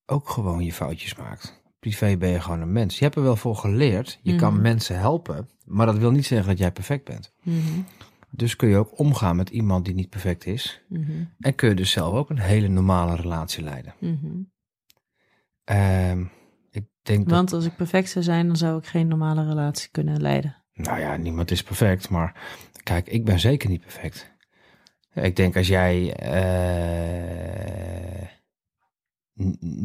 ook 0.06 0.30
gewoon 0.30 0.64
je 0.64 0.74
foutjes 0.74 1.16
maakt. 1.16 1.62
Privé 1.80 2.18
ben 2.18 2.30
je 2.30 2.42
gewoon 2.42 2.62
een 2.62 2.72
mens. 2.72 2.98
Je 2.98 3.04
hebt 3.04 3.16
er 3.16 3.22
wel 3.24 3.36
voor 3.36 3.56
geleerd. 3.56 4.20
Je 4.22 4.36
kan 4.36 4.54
Mhm. 4.54 4.62
mensen 4.62 5.00
helpen. 5.00 5.50
Maar 5.66 5.86
dat 5.86 5.98
wil 5.98 6.12
niet 6.12 6.26
zeggen 6.26 6.48
dat 6.48 6.58
jij 6.58 6.72
perfect 6.72 7.06
bent. 7.06 7.34
Mhm, 7.44 7.80
Dus 8.30 8.56
kun 8.56 8.70
je 8.70 8.78
ook 8.78 9.00
omgaan 9.00 9.36
met 9.36 9.50
iemand 9.50 9.86
die 9.86 9.94
niet 9.94 10.10
perfect 10.10 10.46
is. 10.46 10.82
mhm, 10.90 11.24
En 11.40 11.56
kun 11.56 11.70
je 11.70 11.76
dus 11.76 11.92
zelf 11.92 12.14
ook 12.14 12.30
een 12.30 12.40
hele 12.40 12.68
normale 12.68 13.16
relatie 13.16 13.64
leiden. 13.64 13.94
Ehm, 15.64 16.26
ik 16.72 16.86
denk 17.02 17.20
dat, 17.24 17.36
Want 17.38 17.54
als 17.54 17.66
ik 17.66 17.76
perfect 17.76 18.10
zou 18.10 18.24
zijn, 18.24 18.48
dan 18.48 18.56
zou 18.58 18.78
ik 18.78 18.86
geen 18.86 19.08
normale 19.08 19.46
relatie 19.46 19.90
kunnen 19.92 20.22
leiden. 20.22 20.56
nou 20.74 21.00
ja, 21.00 21.16
niemand 21.16 21.52
is 21.52 21.64
perfect, 21.64 22.10
maar 22.10 22.42
kijk, 22.84 23.08
ik 23.08 23.26
ben 23.26 23.40
zeker 23.40 23.70
niet 23.70 23.82
perfect. 23.82 24.32
Ik 25.14 25.36
denk 25.36 25.56
als 25.56 25.68
jij 25.68 26.14
eh, 26.16 28.28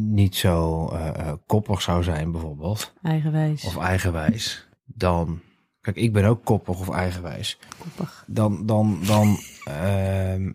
niet 0.09 0.35
zo 0.35 0.87
eh, 0.89 1.07
eh, 1.07 1.33
koppig 1.45 1.81
zou 1.81 2.03
zijn 2.03 2.31
bijvoorbeeld, 2.31 2.93
Eigenwijs, 3.03 3.63
of 3.63 3.77
eigenwijs, 3.77 4.67
dan, 4.85 5.39
kijk, 5.81 5.95
ik 5.95 6.13
ben 6.13 6.25
ook 6.25 6.43
koppig 6.45 6.79
of 6.79 6.89
eigenwijs, 6.89 7.59
koppig. 7.77 8.23
dan, 8.27 8.65
dan, 8.65 8.99
dan, 9.05 9.37
ehm, 9.65 10.51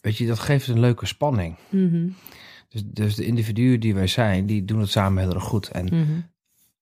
weet 0.00 0.16
je, 0.16 0.26
dat 0.26 0.38
geeft 0.38 0.68
een 0.68 0.80
leuke 0.80 1.06
spanning. 1.06 1.56
Mhm, 1.68 2.08
Dus, 2.68 2.82
dus 2.86 3.14
de 3.14 3.24
individuen 3.26 3.80
die 3.80 3.94
wij 3.94 4.06
zijn, 4.06 4.46
die 4.46 4.64
doen 4.64 4.80
het 4.80 4.90
samen 4.90 5.22
heel 5.22 5.34
erg 5.34 5.44
goed. 5.44 5.68
En 5.68 5.84
mhm, 5.84 6.20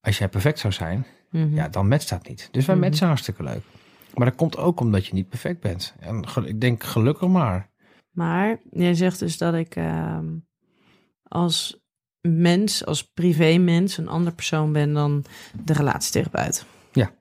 als 0.01 0.19
jij 0.19 0.29
perfect 0.29 0.59
zou 0.59 0.73
zijn, 0.73 1.07
mhm. 1.31 1.55
ja, 1.55 1.69
dan 1.69 1.89
matcht 1.89 2.09
dat 2.09 2.29
niet. 2.29 2.49
Dus 2.53 2.67
wij 2.67 2.77
Mhm. 2.77 2.85
matchen 2.85 3.07
hartstikke 3.07 3.43
leuk. 3.43 3.63
Maar 4.15 4.27
dat 4.27 4.37
komt 4.37 4.57
ook 4.57 4.81
omdat 4.81 5.07
je 5.07 5.15
niet 5.15 5.29
perfect 5.29 5.61
bent. 5.61 5.95
En 6.01 6.25
ik 6.45 6.61
denk 6.61 6.83
gelukkig 6.83 7.29
maar. 7.29 7.71
Maar 8.11 8.61
jij 8.71 8.95
zegt 8.95 9.19
dus 9.19 9.39
dat 9.39 9.55
ik 9.55 9.77
ehm, 9.77 10.37
als 11.23 11.83
mens, 12.21 12.85
als 12.85 13.11
privé-mens, 13.13 13.97
een 13.97 14.09
ander 14.09 14.35
persoon 14.35 14.73
ben 14.73 14.93
dan 14.93 15.25
de 15.65 15.73
relatietherapeut. 15.73 16.67
Ja. 16.93 17.15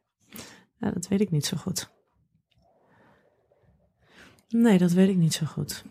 Ja, 0.78 0.92
dat 0.92 1.08
weet 1.08 1.22
ik 1.22 1.32
niet 1.32 1.46
zo 1.46 1.58
goed. 1.58 1.92
Nee, 4.50 4.78
dat 4.78 4.92
weet 4.92 5.10
ik 5.10 5.18
niet 5.18 5.34
zo 5.34 5.46
goed. 5.46 5.84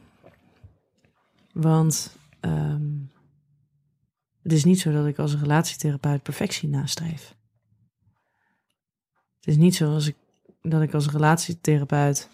Want 1.52 2.16
ehm, 2.40 2.98
het 4.42 4.52
is 4.52 4.64
niet 4.64 4.80
zo 4.80 4.92
dat 4.92 5.06
ik 5.06 5.18
als 5.18 5.36
relatietherapeut 5.36 6.22
perfectie 6.22 6.68
nastreef. 6.68 7.34
Het 9.36 9.48
is 9.48 9.56
niet 9.56 9.74
zo 9.74 9.92
als 9.92 10.06
ik, 10.06 10.16
dat 10.61 10.83
ik 10.83 10.94
als 10.94 11.11
relatietherapeut 11.11 12.31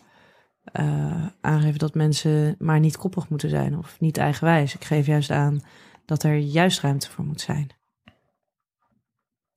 eh, 0.65 1.27
aangeven 1.41 1.79
dat 1.79 1.95
mensen 1.95 2.57
maar 2.59 2.81
niet 2.81 2.97
koppig 2.97 3.29
moeten 3.29 3.49
zijn 3.49 3.79
of 3.79 4.01
niet 4.01 4.17
eigenwijs. 4.17 4.75
Ik 4.75 4.85
geef 4.85 5.07
juist 5.07 5.31
aan 5.31 5.61
dat 6.05 6.23
er 6.23 6.37
juist 6.37 6.81
ruimte 6.81 7.11
voor 7.11 7.25
moet 7.25 7.41
zijn. 7.41 7.71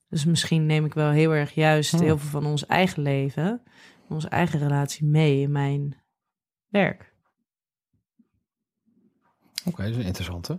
Dus 0.08 0.25
misschien 0.25 0.65
neem 0.65 0.86
ik 0.86 0.93
wel 0.93 1.10
heel 1.10 1.32
erg 1.32 1.53
juist 1.53 1.99
heel 1.99 2.17
veel 2.17 2.29
van 2.29 2.45
ons 2.45 2.65
eigen 2.65 3.01
leven, 3.01 3.63
onze 4.08 4.27
eigen 4.29 4.60
relatie 4.60 5.05
mee 5.05 5.41
in 5.41 5.51
mijn 5.51 6.03
werk. 6.67 7.13
Oké, 9.65 9.84
dat 9.84 9.95
is 9.95 10.05
interessant 10.05 10.47
hè. 10.47 10.55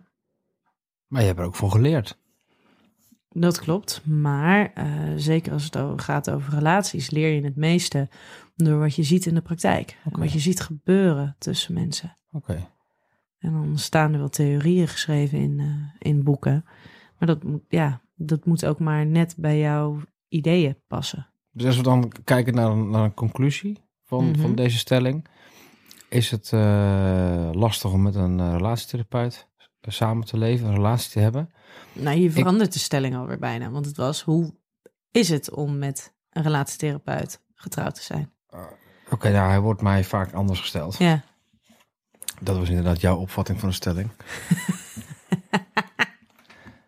Maar 1.06 1.20
je 1.20 1.26
hebt 1.26 1.38
er 1.38 1.44
ook 1.44 1.54
voor 1.54 1.70
geleerd. 1.70 2.19
Dat 3.32 3.60
klopt, 3.60 4.06
maar 4.06 4.72
eh, 4.74 4.86
zeker 5.16 5.52
als 5.52 5.64
het 5.64 6.02
gaat 6.02 6.30
over 6.30 6.54
relaties, 6.54 7.10
leer 7.10 7.34
je 7.34 7.42
het 7.44 7.56
meeste 7.56 8.08
door 8.56 8.78
wat 8.78 8.94
je 8.94 9.02
ziet 9.02 9.26
in 9.26 9.34
de 9.34 9.40
praktijk. 9.40 9.96
Wat 10.10 10.32
je 10.32 10.38
ziet 10.38 10.60
gebeuren 10.60 11.36
tussen 11.38 11.74
mensen. 11.74 12.16
Oké. 12.32 12.68
En 13.38 13.52
dan 13.52 13.78
staan 13.78 14.12
er 14.12 14.18
wel 14.18 14.28
theorieën 14.28 14.88
geschreven 14.88 15.38
in, 15.38 15.60
eh, 15.60 16.10
in 16.10 16.22
boeken. 16.24 16.64
Maar 17.18 17.28
dat 17.28 17.42
moet, 17.44 17.62
ja, 17.68 18.00
dat 18.14 18.44
moet 18.46 18.64
ook 18.66 18.78
maar 18.78 19.06
net 19.06 19.34
bij 19.38 19.58
jouw 19.58 20.00
ideeën 20.28 20.76
passen. 20.86 21.28
Dus 21.52 21.66
als 21.66 21.76
we 21.76 21.82
dan 21.82 22.12
kijken 22.24 22.54
naar 22.54 22.70
een, 22.70 22.90
naar 22.90 23.04
een 23.04 23.14
conclusie 23.14 23.78
van, 24.04 24.30
Mhm. 24.30 24.40
van 24.40 24.54
deze 24.54 24.78
stelling. 24.78 25.26
Is 26.08 26.30
het 26.30 26.52
eh, 26.52 27.48
lastig 27.52 27.92
om 27.92 28.02
met 28.02 28.14
een 28.14 28.52
relatietherapeut 28.56 29.48
samen 29.88 30.26
te 30.26 30.38
leven, 30.38 30.66
een 30.66 30.74
relatie 30.74 31.10
te 31.10 31.18
hebben? 31.18 31.50
Nou, 31.92 32.18
je 32.18 32.30
verandert 32.30 32.72
de 32.72 32.78
stelling 32.78 33.16
alweer 33.16 33.38
bijna. 33.38 33.70
Want 33.70 33.86
het 33.86 33.96
was, 33.96 34.22
hoe 34.22 34.54
is 35.10 35.28
het 35.28 35.50
om 35.50 35.78
met 35.78 36.14
een 36.30 36.42
relatietherapeut 36.42 37.40
getrouwd 37.54 37.94
te 37.94 38.02
zijn? 38.02 38.32
Oké, 39.10 39.30
nou, 39.30 39.48
hij 39.50 39.60
wordt 39.60 39.82
mij 39.82 40.04
vaak 40.04 40.32
anders 40.32 40.60
gesteld. 40.60 40.96
Ja, 40.98 41.22
Dat 42.40 42.56
was 42.56 42.68
inderdaad 42.68 43.00
jouw 43.00 43.16
opvatting 43.16 43.60
van 43.60 43.68
de 43.68 43.74
stelling. 43.74 44.10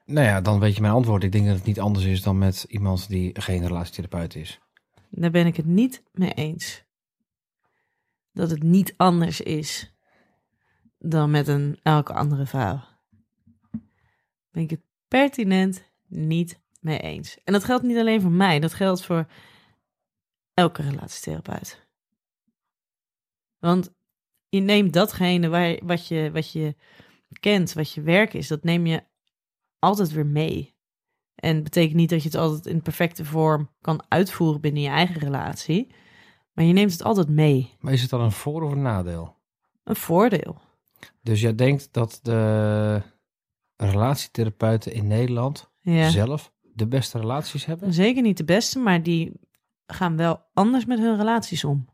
nou 0.06 0.26
ja, 0.26 0.40
dan 0.40 0.60
weet 0.60 0.74
je 0.74 0.80
mijn 0.80 0.92
antwoord. 0.92 1.22
Ik 1.22 1.32
denk 1.32 1.46
dat 1.46 1.54
het 1.56 1.64
niet 1.64 1.80
anders 1.80 2.04
is 2.04 2.22
dan 2.22 2.38
met 2.38 2.64
iemand 2.68 3.08
die 3.08 3.40
geen 3.40 3.66
relatietherapeut 3.66 4.34
is. 4.34 4.60
daar 5.10 5.30
ben 5.30 5.46
ik 5.46 5.56
het 5.56 5.66
niet 5.66 6.02
mee 6.12 6.32
eens. 6.32 6.84
Dat 8.32 8.50
het 8.50 8.62
niet 8.62 8.94
anders 8.96 9.40
is 9.40 9.91
dan 11.02 11.30
met 11.30 11.48
een 11.48 11.78
elke 11.82 12.12
andere 12.12 12.46
vrouw. 12.46 12.80
Ben 14.50 14.62
ik 14.62 14.70
het 14.70 14.82
pertinent 15.08 15.90
niet 16.06 16.60
mee 16.80 16.98
eens. 16.98 17.38
En 17.44 17.52
dat 17.52 17.64
geldt 17.64 17.84
niet 17.84 17.98
alleen 17.98 18.20
voor 18.20 18.30
mij, 18.30 18.60
dat 18.60 18.72
geldt 18.72 19.04
voor 19.04 19.26
elke 20.54 20.82
relatietherapeut. 20.82 21.86
Want 23.58 23.92
je 24.48 24.60
neemt 24.60 24.92
datgene 24.92 25.48
waar, 25.48 25.78
wat, 25.82 26.08
je, 26.08 26.30
wat 26.32 26.52
je 26.52 26.76
kent, 27.40 27.72
wat 27.72 27.92
je 27.92 28.02
werk 28.02 28.34
is, 28.34 28.48
dat 28.48 28.64
neem 28.64 28.86
je 28.86 29.04
altijd 29.78 30.12
weer 30.12 30.26
mee. 30.26 30.74
En 31.34 31.62
betekent 31.62 31.94
niet 31.94 32.10
dat 32.10 32.22
je 32.22 32.28
het 32.28 32.38
altijd 32.38 32.66
in 32.66 32.82
perfecte 32.82 33.24
vorm 33.24 33.70
kan 33.80 34.04
uitvoeren 34.08 34.60
binnen 34.60 34.82
je 34.82 34.88
eigen 34.88 35.20
relatie. 35.20 35.94
Maar 36.52 36.64
je 36.64 36.72
neemt 36.72 36.92
het 36.92 37.02
altijd 37.02 37.28
mee. 37.28 37.76
Maar 37.80 37.92
is 37.92 38.00
het 38.00 38.10
dan 38.10 38.20
een 38.20 38.32
voor- 38.32 38.62
of 38.62 38.72
een 38.72 38.82
nadeel? 38.82 39.36
Een 39.84 39.96
voordeel. 39.96 40.60
Dus 41.22 41.40
jij 41.40 41.54
denkt 41.54 41.88
dat 41.92 42.18
de 42.22 43.02
relatietherapeuten 43.76 44.92
in 44.92 45.06
Nederland 45.06 45.70
Ja. 45.80 46.08
zelf 46.08 46.52
de 46.62 46.86
beste 46.86 47.18
relaties 47.18 47.64
hebben? 47.64 47.92
Zeker 47.92 48.22
niet 48.22 48.36
de 48.36 48.44
beste, 48.44 48.78
maar 48.78 49.02
die 49.02 49.32
gaan 49.86 50.16
wel 50.16 50.40
anders 50.52 50.84
met 50.84 50.98
hun 50.98 51.16
relaties 51.16 51.64
om. 51.64 51.90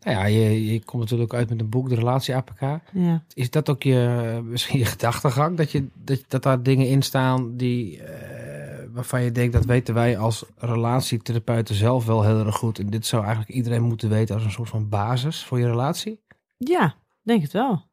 Nou 0.00 0.16
ja, 0.16 0.24
je, 0.24 0.72
je 0.72 0.84
komt 0.84 1.02
natuurlijk 1.02 1.34
uit 1.34 1.48
met 1.50 1.60
een 1.60 1.68
boek, 1.68 1.88
de 1.88 1.94
relatie 1.94 2.34
APK. 2.34 2.60
Ja. 2.92 3.24
Is 3.34 3.50
dat 3.50 3.68
ook 3.68 3.82
je, 3.82 4.40
misschien 4.44 4.78
je 4.78 4.84
gedachtegang? 4.84 5.56
Dat, 5.56 5.70
je, 5.70 5.86
dat, 5.94 6.24
dat 6.28 6.42
daar 6.42 6.62
dingen 6.62 6.88
in 6.88 7.02
staan 7.02 7.56
die, 7.56 8.02
eh, 8.02 8.86
waarvan 8.92 9.22
je 9.22 9.32
denkt, 9.32 9.52
dat 9.52 9.64
weten 9.64 9.94
wij 9.94 10.18
als 10.18 10.44
relatietherapeuten 10.56 11.74
zelf 11.74 12.06
wel 12.06 12.22
heel 12.24 12.46
erg 12.46 12.56
goed. 12.56 12.78
En 12.78 12.86
dit 12.86 13.06
zou 13.06 13.22
eigenlijk 13.24 13.54
iedereen 13.54 13.82
moeten 13.82 14.08
weten 14.08 14.34
als 14.34 14.44
een 14.44 14.50
soort 14.50 14.68
van 14.68 14.88
basis 14.88 15.44
voor 15.44 15.58
je 15.58 15.66
relatie? 15.66 16.20
Ja, 16.56 16.94
denk 17.22 17.42
het 17.42 17.52
wel. 17.52 17.88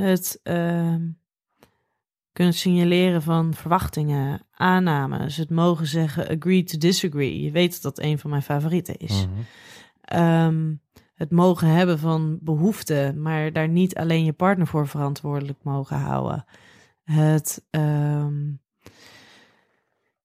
Het 0.00 0.40
ehm, 0.42 1.08
kunnen 2.32 2.54
signaleren 2.54 3.22
van 3.22 3.54
verwachtingen, 3.54 4.46
aannames, 4.50 5.36
het 5.36 5.50
mogen 5.50 5.86
zeggen 5.86 6.28
agree 6.28 6.62
to 6.62 6.78
disagree. 6.78 7.42
Je 7.42 7.50
weet 7.50 7.72
dat 7.72 7.82
dat 7.82 8.04
een 8.04 8.18
van 8.18 8.30
mijn 8.30 8.42
favorieten 8.42 8.96
is. 8.96 9.26
Mhm. 9.26 9.40
Ehm, 10.00 10.74
het 11.14 11.30
mogen 11.30 11.68
hebben 11.68 11.98
van 11.98 12.38
behoeften, 12.42 13.22
maar 13.22 13.52
daar 13.52 13.68
niet 13.68 13.96
alleen 13.96 14.24
je 14.24 14.32
partner 14.32 14.66
voor 14.66 14.88
verantwoordelijk 14.88 15.58
mogen 15.62 15.96
houden. 15.96 16.44
Het 17.04 17.66
ehm, 17.70 18.52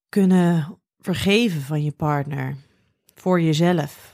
kunnen 0.09 0.79
vergeven 0.99 1.61
van 1.61 1.83
je 1.83 1.91
partner 1.91 2.55
voor 3.13 3.41
jezelf. 3.41 4.13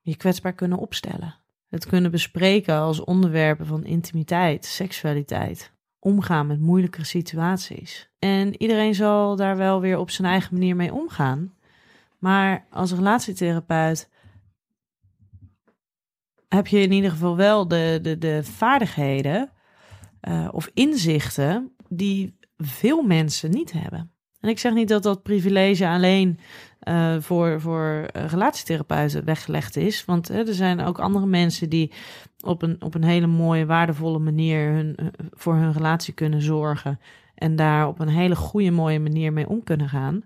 Je 0.00 0.16
kwetsbaar 0.16 0.52
kunnen 0.52 0.78
opstellen. 0.78 1.37
Het 1.68 1.86
kunnen 1.86 2.10
bespreken 2.10 2.74
als 2.74 3.04
onderwerpen 3.04 3.66
van 3.66 3.84
intimiteit, 3.84 4.64
seksualiteit. 4.64 5.72
Omgaan 5.98 6.46
met 6.46 6.60
moeilijke 6.60 7.04
situaties. 7.04 8.10
En 8.18 8.62
iedereen 8.62 8.94
zal 8.94 9.36
daar 9.36 9.56
wel 9.56 9.80
weer 9.80 9.98
op 9.98 10.10
zijn 10.10 10.28
eigen 10.28 10.54
manier 10.54 10.76
mee 10.76 10.92
omgaan. 10.92 11.54
Maar 12.18 12.66
als 12.70 12.92
relatietherapeut 12.92 14.10
heb 16.48 16.66
je 16.66 16.80
in 16.80 16.92
ieder 16.92 17.10
geval 17.10 17.36
wel 17.36 17.68
de, 17.68 17.98
de, 18.02 18.18
de 18.18 18.44
vaardigheden 18.44 19.52
eh, 20.20 20.48
of 20.52 20.70
inzichten 20.74 21.72
die 21.88 22.38
veel 22.56 23.02
mensen 23.02 23.50
niet 23.50 23.72
hebben. 23.72 24.12
En 24.40 24.48
ik 24.48 24.58
zeg 24.58 24.72
niet 24.72 24.88
dat 24.88 25.02
dat 25.02 25.22
privilege 25.22 25.88
alleen 25.88 26.38
eh, 26.88 27.16
voor, 27.20 27.60
voor 27.60 28.08
eh, 28.12 28.24
relatietherapeuten 28.24 29.24
weggelegd 29.24 29.76
is. 29.76 30.04
Want 30.04 30.28
hè, 30.28 30.46
er 30.46 30.54
zijn 30.54 30.80
ook 30.80 30.98
andere 30.98 31.26
mensen 31.26 31.68
die 31.68 31.92
op 32.40 32.62
een, 32.62 32.82
op 32.82 32.94
een 32.94 33.04
hele 33.04 33.26
mooie, 33.26 33.66
waardevolle 33.66 34.18
manier 34.18 34.72
hun, 34.72 34.96
eh, 34.96 35.06
voor 35.30 35.54
hun 35.54 35.72
relatie 35.72 36.14
kunnen 36.14 36.42
zorgen. 36.42 37.00
En 37.34 37.56
daar 37.56 37.88
op 37.88 37.98
een 37.98 38.08
hele 38.08 38.36
goede, 38.36 38.70
mooie 38.70 39.00
manier 39.00 39.32
mee 39.32 39.48
om 39.48 39.64
kunnen 39.64 39.88
gaan. 39.88 40.24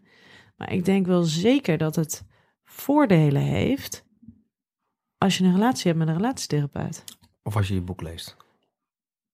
Maar 0.56 0.72
ik 0.72 0.84
denk 0.84 1.06
wel 1.06 1.22
zeker 1.22 1.78
dat 1.78 1.96
het 1.96 2.26
voordelen 2.64 3.42
heeft 3.42 4.06
als 5.18 5.38
je 5.38 5.44
een 5.44 5.54
relatie 5.54 5.86
hebt 5.86 5.98
met 5.98 6.08
een 6.08 6.16
relatietherapeut. 6.16 7.04
Of 7.42 7.56
als 7.56 7.68
je 7.68 7.74
je 7.74 7.80
boek 7.80 8.02
leest. 8.02 8.36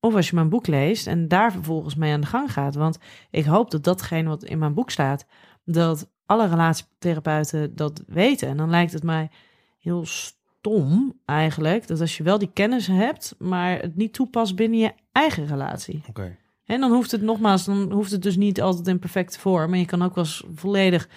Of 0.00 0.14
als 0.14 0.28
je 0.28 0.34
mijn 0.34 0.48
boek 0.48 0.66
leest 0.66 1.06
en 1.06 1.28
daar 1.28 1.52
vervolgens 1.52 1.94
mee 1.94 2.12
aan 2.12 2.20
de 2.20 2.26
gang 2.26 2.52
gaat. 2.52 2.74
Want 2.74 2.98
ik 3.30 3.44
hoop 3.44 3.70
dat 3.70 3.84
datgene 3.84 4.28
wat 4.28 4.44
in 4.44 4.58
mijn 4.58 4.74
boek 4.74 4.90
staat, 4.90 5.26
dat 5.64 6.10
alle 6.28 6.48
relatietherapeuten 6.48 7.76
dat 7.76 8.02
weten. 8.06 8.48
En 8.48 8.56
dan 8.56 8.70
lijkt 8.70 8.92
het 8.92 9.02
mij 9.02 9.30
heel 9.78 10.06
stom 10.06 11.20
eigenlijk, 11.24 11.86
dat 11.86 12.00
als 12.00 12.16
je 12.16 12.22
wel 12.22 12.38
die 12.38 12.50
kennis 12.52 12.86
hebt, 12.86 13.34
maar 13.38 13.78
het 13.78 13.96
niet 13.96 14.12
toepast 14.12 14.56
binnen 14.56 14.78
je 14.78 14.92
eigen 15.12 15.46
relatie. 15.46 16.02
Oké. 16.08 16.36
En 16.64 16.80
dan 16.80 16.92
hoeft 16.92 17.10
het 17.10 17.22
nogmaals, 17.22 17.64
dan 17.64 17.92
hoeft 17.92 18.10
het 18.10 18.22
dus 18.22 18.36
niet 18.36 18.60
altijd 18.60 18.86
in 18.86 18.98
perfecte 18.98 19.38
vorm. 19.38 19.70
Maar 19.70 19.78
je 19.78 19.84
kan 19.84 20.02
ook 20.02 20.14
wel 20.14 20.24
eens 20.24 20.44
volledig 20.54 21.08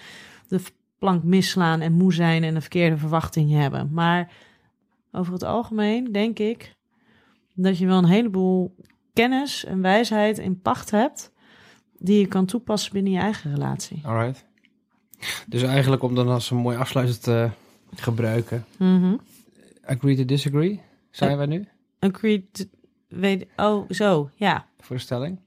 de 0.48 0.60
plank 0.98 1.22
misslaan 1.22 1.80
en 1.80 1.92
moe 1.92 2.12
zijn 2.12 2.44
en 2.44 2.54
een 2.54 2.60
verkeerde 2.60 2.96
verwachting 2.96 3.50
hebben. 3.50 3.88
Maar 3.92 4.32
over 5.12 5.32
het 5.32 5.42
algemeen 5.42 6.12
denk 6.12 6.38
ik 6.38 6.76
dat 7.54 7.78
je 7.78 7.86
wel 7.86 7.98
een 7.98 8.04
heleboel 8.04 8.74
kennis 9.12 9.64
en 9.64 9.80
wijsheid 9.80 10.38
in 10.38 10.60
pacht 10.60 10.90
hebt 10.90 11.32
die 11.98 12.18
je 12.18 12.26
kan 12.26 12.46
toepassen 12.46 12.92
binnen 12.92 13.12
je 13.12 13.18
eigen 13.18 13.54
relatie. 13.54 14.00
Alright. 14.04 14.50
Dus 15.46 15.62
eigenlijk 15.62 16.02
om 16.02 16.14
dan 16.14 16.28
als 16.28 16.50
een 16.50 16.56
mooi 16.56 16.76
afsluiter 16.76 17.18
te 17.20 17.50
gebruiken. 17.94 18.64
Mhm. 18.76 19.14
Agree 19.84 20.16
to 20.16 20.24
disagree, 20.24 20.80
zijn 21.10 21.36
wij 21.36 21.46
nu 21.46 21.68
Agree 21.98 22.48
to, 22.52 22.64
weet, 23.08 23.46
oh, 23.56 23.90
zo, 23.90 24.30
ja. 24.34 24.66
voor 24.80 24.96
de 24.96 25.02
stelling? 25.02 25.38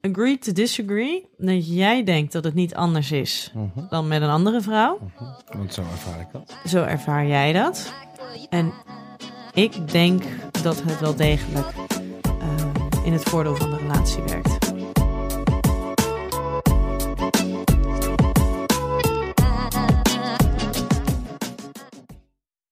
Agree 0.00 0.38
to 0.38 0.52
disagree. 0.52 1.26
Dat 1.38 1.74
jij 1.74 2.04
denkt 2.04 2.32
dat 2.32 2.44
het 2.44 2.54
niet 2.54 2.74
anders 2.74 3.12
is 3.12 3.52
Mhm. 3.54 3.88
dan 3.88 4.08
met 4.08 4.22
een 4.22 4.28
andere 4.28 4.60
vrouw. 4.60 4.98
Want 5.56 5.74
zo 5.74 5.80
ervaar 5.82 6.20
ik 6.20 6.26
dat. 6.32 6.56
Zo 6.64 6.82
ervaar 6.82 7.26
jij 7.26 7.52
dat. 7.52 7.94
En 8.50 8.72
ik 9.54 9.90
denk 9.90 10.22
dat 10.62 10.82
het 10.82 11.00
wel 11.00 11.14
degelijk 11.14 11.66
eh, 12.24 13.04
in 13.04 13.12
het 13.12 13.22
voordeel 13.22 13.56
van 13.56 13.70
de 13.70 13.76
relatie 13.76 14.22
werkt. 14.22 14.53